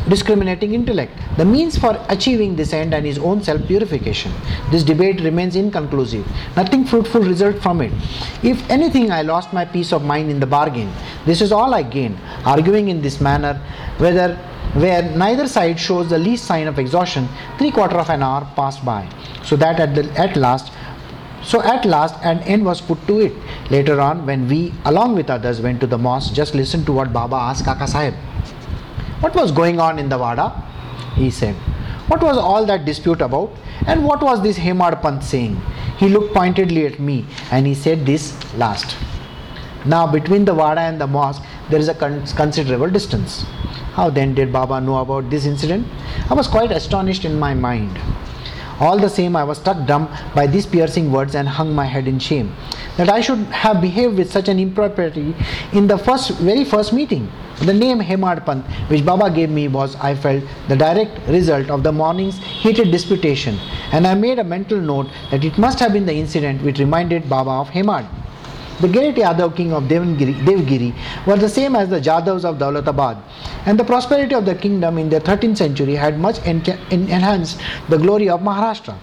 [0.09, 4.33] discriminating intellect, the means for achieving this end and his own self purification.
[4.71, 6.27] This debate remains inconclusive.
[6.57, 7.93] Nothing fruitful result from it.
[8.43, 10.91] If anything, I lost my peace of mind in the bargain.
[11.27, 12.19] This is all I gained.
[12.45, 13.55] Arguing in this manner,
[13.99, 14.39] whether
[14.81, 18.85] where neither side shows the least sign of exhaustion, three quarter of an hour passed
[18.85, 19.09] by,
[19.43, 20.73] so that at, the, at last
[21.43, 23.33] so at last an end was put to it.
[23.71, 27.13] Later on, when we, along with others, went to the mosque, just listen to what
[27.13, 28.15] Baba asked Kaka Sahib.
[29.21, 30.51] What was going on in the Wada?
[31.15, 31.55] He said.
[32.09, 33.51] What was all that dispute about?
[33.87, 35.61] And what was this Hemad Pant saying?
[35.99, 38.97] He looked pointedly at me and he said this last.
[39.85, 43.45] Now, between the Wada and the mosque, there is a con- considerable distance.
[43.95, 45.87] How then did Baba know about this incident?
[46.31, 47.99] I was quite astonished in my mind.
[48.81, 52.07] All the same, I was struck dumb by these piercing words and hung my head
[52.07, 52.55] in shame.
[52.97, 55.35] That I should have behaved with such an impropriety
[55.73, 57.29] in the first, very first meeting.
[57.61, 61.83] The name Hemad Pant, which Baba gave me, was, I felt, the direct result of
[61.83, 63.59] the morning's heated disputation,
[63.91, 67.29] and I made a mental note that it must have been the incident which reminded
[67.29, 68.07] Baba of Hemad.
[68.81, 70.95] The great Yadav king of Devgiri, Devgiri
[71.27, 73.21] were the same as the Jadavs of Daulatabad,
[73.67, 78.29] and the prosperity of the kingdom in the 13th century had much enhanced the glory
[78.29, 78.95] of Maharashtra.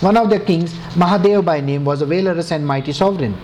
[0.00, 3.34] One of the kings, Mahadev by name, was a valorous and mighty sovereign.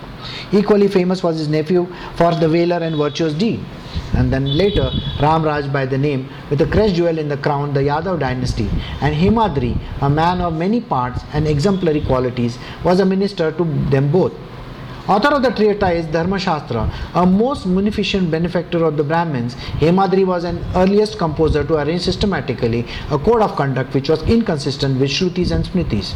[0.53, 3.65] Equally famous was his nephew for the valor and virtuous deed.
[4.13, 7.81] And then later, Ramraj by the name, with a crest jewel in the crown, the
[7.81, 8.69] Yadav dynasty,
[9.01, 14.13] and Hemadri, a man of many parts and exemplary qualities, was a minister to them
[14.13, 14.33] both.
[15.11, 20.45] Author of the treatise Dharma Shastra, a most munificent benefactor of the Brahmins, Hemadri was
[20.45, 25.51] an earliest composer to arrange systematically a code of conduct which was inconsistent with Shrutis
[25.51, 26.13] and Smritis.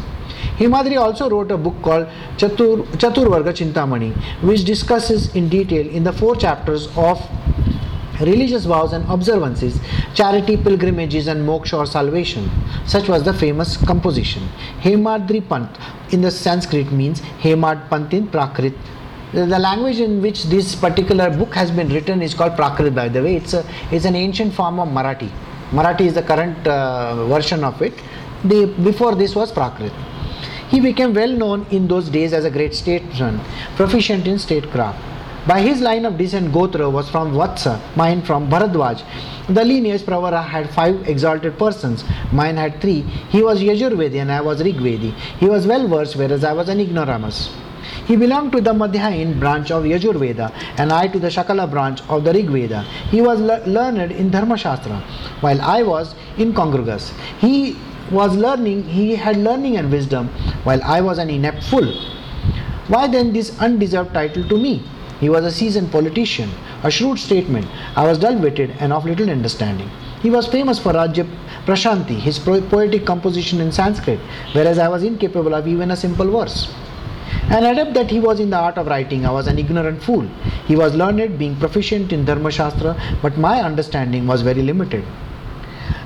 [0.58, 4.12] Hemadri also wrote a book called Chatur, Chaturvarga Chintamani,
[4.44, 7.20] which discusses in detail in the four chapters of
[8.20, 9.78] religious vows and observances,
[10.14, 12.50] charity, pilgrimages, and moksha or salvation.
[12.86, 14.48] Such was the famous composition.
[14.80, 15.70] Hemadri Pant
[16.12, 18.74] in the Sanskrit means Hemad Pant in Prakrit.
[19.32, 23.08] The the language in which this particular book has been written is called Prakrit, by
[23.08, 23.36] the way.
[23.36, 25.30] It's, a, it's an ancient form of Marathi.
[25.70, 27.94] Marathi is the current uh, version of it.
[28.44, 29.92] The, before this was Prakrit.
[30.68, 33.40] He became well known in those days as a great statesman,
[33.76, 35.13] proficient in statecraft.
[35.46, 39.02] By his line of descent, Gotra was from Vatsa, mine from Bharadwaj.
[39.48, 43.02] The lineage Pravara had five exalted persons, mine had three.
[43.28, 45.12] He was Yajurvedi and I was Rigvedi.
[45.38, 47.50] He was well versed, whereas I was an ignoramus.
[48.06, 52.24] He belonged to the Madhyandin branch of Yajurveda and I to the Shakala branch of
[52.24, 52.82] the Rigveda.
[53.10, 55.00] He was le- learned in Dharma Shastra,
[55.42, 57.12] while I was incongruous.
[57.38, 57.76] He
[58.10, 60.28] was learning, he had learning and wisdom,
[60.64, 61.92] while I was an inept fool.
[62.88, 64.82] Why then this undeserved title to me?
[65.20, 66.50] He was a seasoned politician,
[66.82, 67.66] a shrewd statesman.
[67.96, 69.90] I was dull witted and of little understanding.
[70.22, 71.28] He was famous for Rajya
[71.66, 74.18] Prashasti, his poetic composition in Sanskrit,
[74.52, 76.72] whereas I was incapable of even a simple verse.
[77.48, 80.26] An adept that he was in the art of writing, I was an ignorant fool.
[80.66, 85.04] He was learned, being proficient in Dharma Shastra, but my understanding was very limited.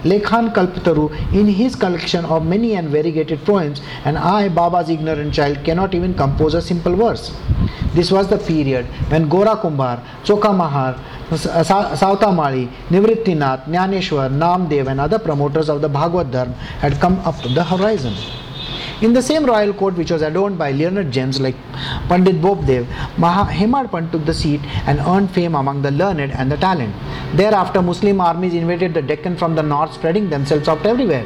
[0.05, 5.65] Lekhan Kalpataru, in his collection of many and variegated poems, and I, Baba's ignorant child,
[5.65, 7.37] cannot even compose a simple verse.
[7.95, 10.95] This was the period when Gora Kumbhar, Chokha Mahar,
[11.31, 17.41] Savta Mali, Nivrittinath, Jnaneshwar, Namdev, and other promoters of the Bhagavat Dharma had come up
[17.43, 18.15] to the horizon.
[19.01, 21.55] In the same royal court, which was adorned by learned gems like
[22.09, 22.85] Pandit Bopdev,
[23.21, 26.93] Pant took the seat and earned fame among the learned and the talent.
[27.37, 31.25] Thereafter, Muslim armies invaded the Deccan from the north, spreading themselves out everywhere.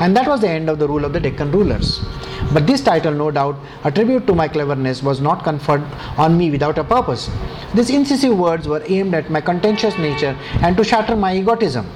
[0.00, 1.98] And that was the end of the rule of the Deccan rulers.
[2.52, 5.84] But this title, no doubt, a tribute to my cleverness, was not conferred
[6.18, 7.30] on me without a purpose.
[7.74, 11.86] These incisive words were aimed at my contentious nature and to shatter my egotism.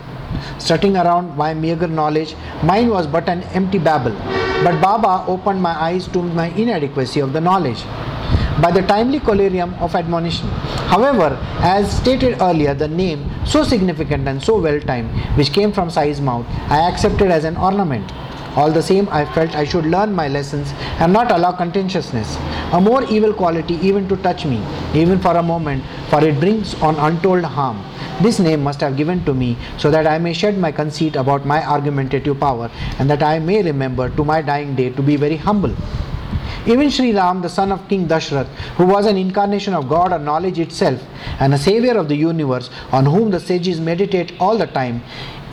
[0.59, 4.17] Strutting around my meager knowledge, mine was but an empty babble.
[4.65, 7.85] But Baba opened my eyes to my inadequacy of the knowledge
[8.61, 10.49] by the timely collyrium of admonition.
[10.93, 15.91] However, as stated earlier, the name, so significant and so well timed, which came from
[15.91, 18.13] Sai's mouth, I accepted as an ornament.
[18.55, 22.37] All the same, I felt I should learn my lessons and not allow contentiousness,
[22.73, 24.63] a more evil quality, even to touch me,
[24.95, 27.83] even for a moment, for it brings on untold harm.
[28.21, 31.47] This name must have given to me so that I may shed my conceit about
[31.47, 35.37] my argumentative power and that I may remember to my dying day to be very
[35.37, 35.75] humble.
[36.67, 38.47] Even Sri Ram, the son of King Dashrath,
[38.77, 41.03] who was an incarnation of God or knowledge itself
[41.41, 45.03] and a savior of the universe on whom the sages meditate all the time,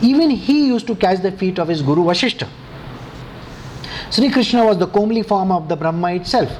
[0.00, 2.48] even he used to catch the feet of his Guru Vashishta.
[4.10, 6.50] Sri Krishna was the comely form of the Brahma itself,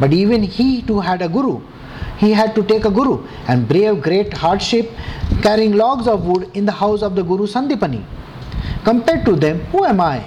[0.00, 1.60] but even he too had a Guru
[2.20, 4.90] he had to take a guru and brave great hardship
[5.42, 8.04] carrying logs of wood in the house of the guru Sandipani.
[8.84, 10.18] Compared to them, who am I?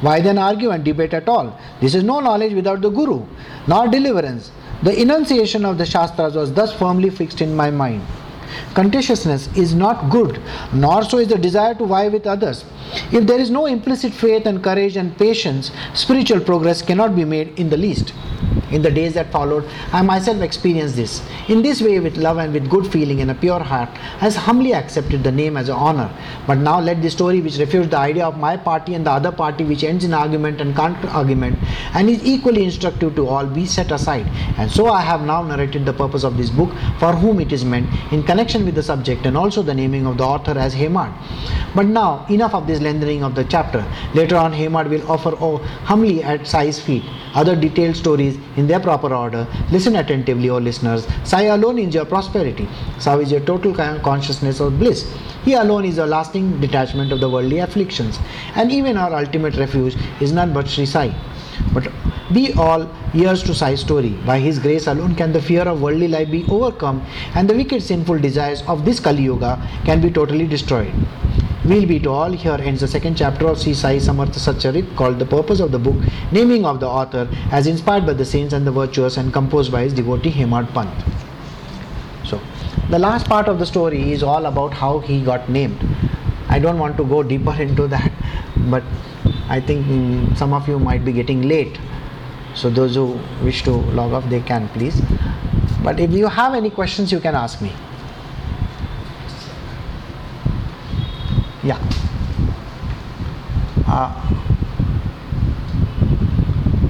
[0.00, 1.58] Why then argue and debate at all?
[1.80, 3.24] This is no knowledge without the guru,
[3.66, 4.50] nor deliverance.
[4.82, 8.02] The enunciation of the Shastras was thus firmly fixed in my mind.
[8.74, 10.40] Contentiousness is not good,
[10.72, 12.64] nor so is the desire to vie with others.
[13.12, 17.58] If there is no implicit faith and courage and patience, spiritual progress cannot be made
[17.58, 18.12] in the least
[18.70, 21.22] in the days that followed, I myself experienced this.
[21.48, 24.36] In this way, with love and with good feeling and a pure heart, I has
[24.36, 26.10] humbly accepted the name as an honor.
[26.46, 29.30] But now let the story which refutes the idea of my party and the other
[29.30, 31.58] party, which ends in argument and counter argument,
[31.94, 34.26] and is equally instructive to all, be set aside.
[34.58, 37.64] And so I have now narrated the purpose of this book, for whom it is
[37.64, 41.10] meant, in connection with the subject and also the naming of the author as Hemad.
[41.74, 43.82] But now, enough of this lengthening of the chapter.
[44.12, 45.56] Later on, Hemad will offer oh,
[45.90, 47.02] humbly at Sai's feet
[47.34, 49.46] other detailed stories in their proper order.
[49.70, 51.06] Listen attentively, O listeners.
[51.24, 52.68] Sai alone is your prosperity.
[52.98, 55.10] Sai is your total consciousness of bliss.
[55.44, 58.18] He alone is a lasting detachment of the worldly afflictions.
[58.54, 61.14] And even our ultimate refuge is none but Sri Sai.
[61.72, 61.88] But
[62.32, 64.10] be all ears to Sai's story.
[64.26, 67.04] By His grace alone can the fear of worldly life be overcome
[67.34, 69.52] and the wicked sinful desires of this Kali Yuga
[69.84, 70.92] can be totally destroyed.
[71.64, 75.18] We'll be to all here ends the second chapter of Sri Sai Samartha Satcharit called
[75.18, 75.96] The Purpose of the Book,
[76.30, 79.82] naming of the author as inspired by the saints and the virtuous and composed by
[79.82, 80.90] his devotee Hemad Pant.
[82.24, 82.40] So,
[82.88, 85.84] the last part of the story is all about how he got named.
[86.48, 88.12] I don't want to go deeper into that,
[88.70, 88.84] but
[89.48, 91.78] I think mm, some of you might be getting late.
[92.54, 95.00] So, those who wish to log off, they can please.
[95.82, 97.72] But if you have any questions, you can ask me.
[101.62, 101.78] Yeah.
[103.86, 104.10] Uh,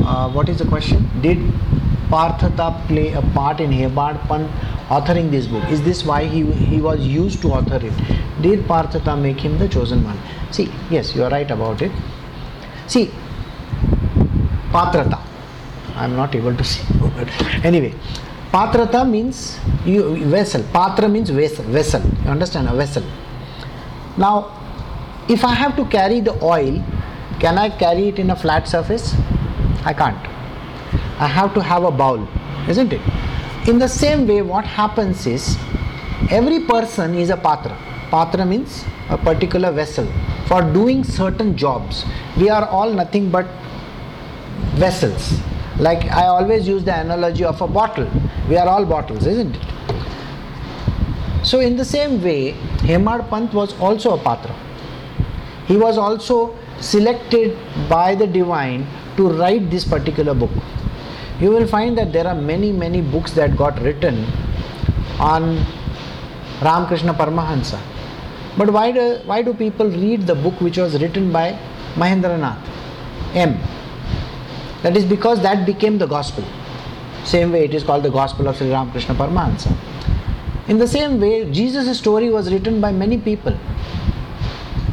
[0.04, 1.10] uh, what is the question?
[1.20, 1.38] Did
[2.08, 4.50] Patrata play a part in Hemad Pant
[4.88, 5.64] authoring this book?
[5.68, 8.42] Is this why he, he was used to author it?
[8.42, 10.18] Did Patrata make him the chosen one?
[10.52, 11.90] See, yes, you are right about it.
[12.86, 13.10] See,
[14.70, 15.18] Patrata.
[15.94, 16.82] I am not able to see.
[17.64, 17.94] anyway,
[18.52, 20.62] Patrata means you, vessel.
[20.72, 21.64] Patra means vessel.
[21.64, 22.02] Vessel.
[22.24, 22.68] You understand?
[22.68, 23.02] A vessel.
[24.16, 24.52] Now,
[25.28, 26.82] if I have to carry the oil,
[27.40, 29.14] can I carry it in a flat surface?
[29.84, 30.16] I can't.
[31.18, 32.28] I have to have a bowl,
[32.68, 33.00] isn't it?
[33.68, 35.56] In the same way, what happens is
[36.30, 37.76] every person is a patra.
[38.10, 40.06] Patra means a particular vessel
[40.46, 42.04] for doing certain jobs.
[42.36, 43.46] We are all nothing but
[44.74, 45.40] vessels.
[45.78, 48.08] Like I always use the analogy of a bottle.
[48.48, 49.62] We are all bottles, isn't it?
[51.44, 52.52] So, in the same way,
[52.90, 54.54] Hemad Pant was also a patra
[55.68, 57.58] he was also selected
[57.88, 58.86] by the divine
[59.16, 60.56] to write this particular book.
[61.40, 64.24] you will find that there are many, many books that got written
[65.20, 65.42] on
[66.62, 67.78] Ramakrishna Paramahansa.
[68.56, 71.58] But why do, why do people read the book which was written by
[71.94, 72.58] Mahendranath
[73.34, 73.58] M?
[74.82, 76.44] That is because that became the gospel.
[77.24, 79.76] Same way it is called the gospel of Sri Ramakrishna Paramahansa.
[80.68, 83.56] In the same way, Jesus' story was written by many people.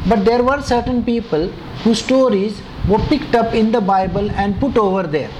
[0.06, 1.48] But there were certain people
[1.84, 5.30] whose stories were picked up in the Bible and put over there.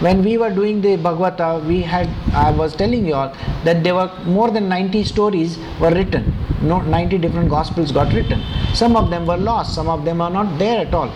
[0.00, 3.94] When we were doing the Bhagavata, we had I was telling you all that there
[3.94, 6.34] were more than 90 stories were written.
[6.60, 8.42] No, 90 different gospels got written.
[8.74, 11.10] Some of them were lost, some of them are not there at all.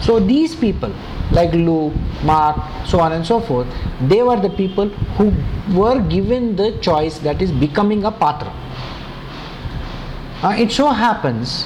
[0.00, 0.92] So these people,
[1.30, 1.92] like Luke,
[2.24, 3.68] Mark, so on and so forth,
[4.08, 4.88] they were the people
[5.18, 5.32] who
[5.78, 8.52] were given the choice that is becoming a patra.
[10.42, 11.64] Uh, it so happens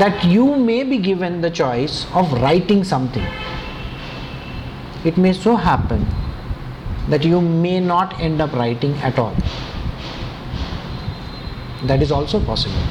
[0.00, 3.24] that you may be given the choice of writing something.
[5.06, 6.04] It may so happen
[7.08, 9.36] that you may not end up writing at all.
[11.84, 12.82] That is also possible.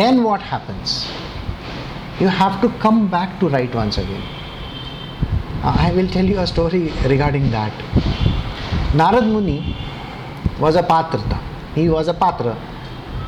[0.00, 1.10] Then what happens?
[2.20, 4.22] You have to come back to write once again.
[5.64, 7.72] Uh, I will tell you a story regarding that.
[8.92, 9.74] Narad Muni
[10.60, 11.40] was a patrata.
[11.74, 12.54] He was a patra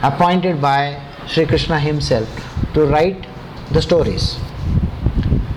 [0.02, 2.28] appointed by Sri Krishna himself
[2.74, 3.26] to write
[3.70, 4.38] the stories.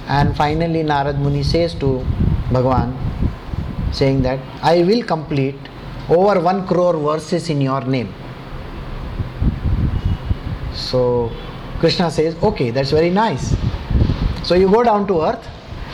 [0.07, 2.05] And finally, Narad Muni says to
[2.51, 2.97] Bhagwan,
[3.91, 5.59] saying that I will complete
[6.09, 8.13] over one crore verses in your name.
[10.73, 11.31] So
[11.79, 13.55] Krishna says, Okay, that's very nice.
[14.43, 15.45] So you go down to earth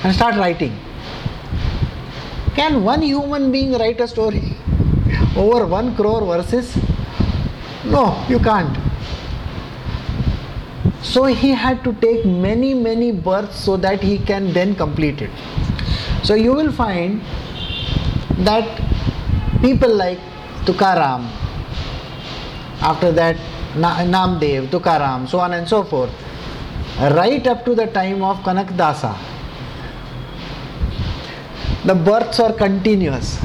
[0.04, 0.78] and start writing.
[2.56, 4.56] Can one human being write a story
[5.36, 6.78] over one crore verses?
[7.86, 8.83] No, you can't.
[11.04, 15.30] So he had to take many, many births so that he can then complete it.
[16.24, 17.22] So you will find
[18.40, 18.82] that
[19.62, 20.18] people like
[20.66, 21.30] Tukaram,
[22.82, 23.36] after that
[23.76, 26.12] Namdev, Tukaram, so on and so forth,
[27.00, 29.18] right up to the time of Kanakdasa,
[31.86, 33.40] the births are continuous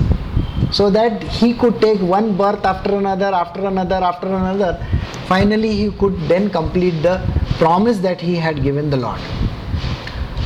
[0.70, 4.84] so that he could take one birth after another, after another, after another.
[5.26, 7.16] Finally, he could then complete the
[7.58, 9.20] promise that he had given the Lord.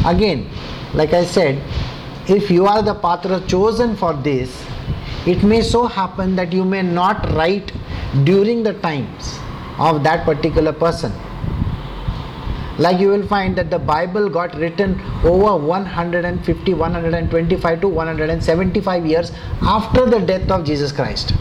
[0.05, 0.49] Again,
[0.95, 1.63] like I said,
[2.29, 4.65] if you are the patra chosen for this,
[5.27, 7.73] it may so happen that you may not write
[8.25, 9.39] during the times
[9.79, 11.13] of that particular person.
[12.79, 19.33] Like you will find that the Bible got written over 150, 125 to 175 years
[19.61, 21.35] after the death of Jesus Christ.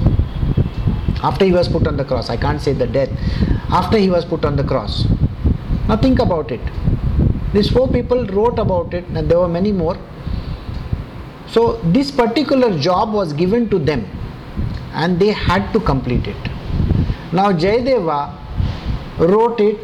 [1.24, 2.30] After he was put on the cross.
[2.30, 3.10] I can't say the death.
[3.70, 5.06] After he was put on the cross.
[5.88, 6.62] Now think about it.
[7.54, 9.98] These four people wrote about it, and there were many more.
[11.48, 14.06] So this particular job was given to them,
[14.94, 16.52] and they had to complete it.
[17.34, 18.38] Now Jayadeva
[19.20, 19.78] wrote it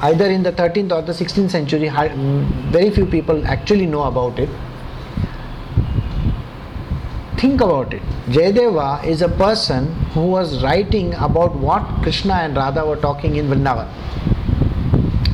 [0.00, 1.88] either in the 13th or the 16th century.
[2.70, 4.48] Very few people actually know about it.
[7.38, 8.02] Think about it.
[8.26, 13.46] Jayadeva is a person who was writing about what Krishna and Radha were talking in
[13.46, 13.88] Vrindavan.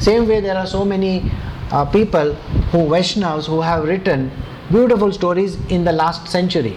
[0.02, 1.30] Same way, there are so many
[1.70, 2.34] uh, people
[2.72, 4.30] who Vaishnavas who have written
[4.70, 6.76] beautiful stories in the last century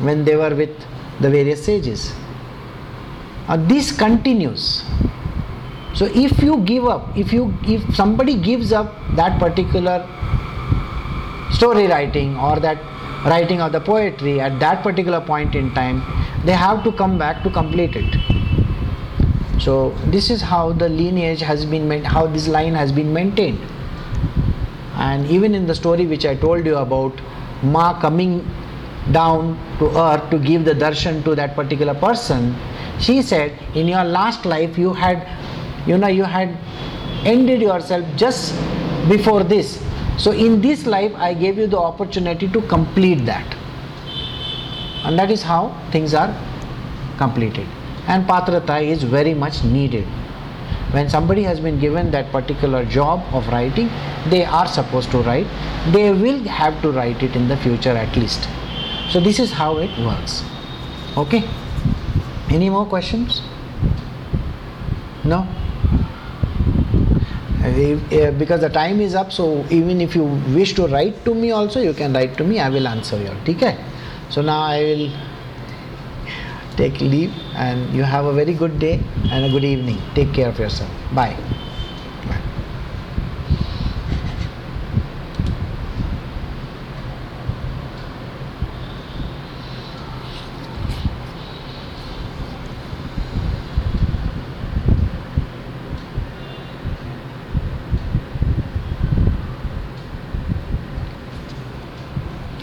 [0.00, 0.76] when they were with
[1.20, 2.12] the various sages.
[3.48, 4.84] Uh, this continues.
[5.94, 10.06] So if you give up, if you if somebody gives up that particular
[11.52, 12.78] story writing or that
[13.24, 16.02] writing of the poetry at that particular point in time,
[16.44, 18.16] they have to come back to complete it.
[19.60, 23.60] So this is how the lineage has been how this line has been maintained.
[24.96, 27.20] And even in the story which I told you about
[27.62, 28.46] Ma coming
[29.12, 32.54] down to earth to give the darshan to that particular person,
[32.98, 35.26] she said, in your last life you had,
[35.86, 36.56] you know, you had
[37.24, 38.54] ended yourself just
[39.08, 39.82] before this.
[40.18, 43.56] So in this life I gave you the opportunity to complete that.
[45.04, 46.34] And that is how things are
[47.18, 47.66] completed.
[48.06, 50.04] And patrata is very much needed.
[50.92, 53.88] When somebody has been given that particular job of writing,
[54.28, 55.46] they are supposed to write.
[55.92, 58.48] They will have to write it in the future at least.
[59.10, 60.44] So this is how it works.
[61.16, 61.42] Okay?
[62.50, 63.42] Any more questions?
[65.24, 65.46] No?
[67.64, 70.24] Uh, because the time is up, so even if you
[70.54, 73.30] wish to write to me also, you can write to me, I will answer you.
[73.48, 73.82] Okay?
[74.28, 75.10] So now I will
[76.76, 79.00] take leave and you have a very good day
[79.30, 79.98] and a good evening.
[80.14, 80.90] Take care of yourself.
[81.14, 81.36] Bye.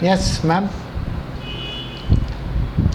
[0.02, 0.81] Yes, ma'am.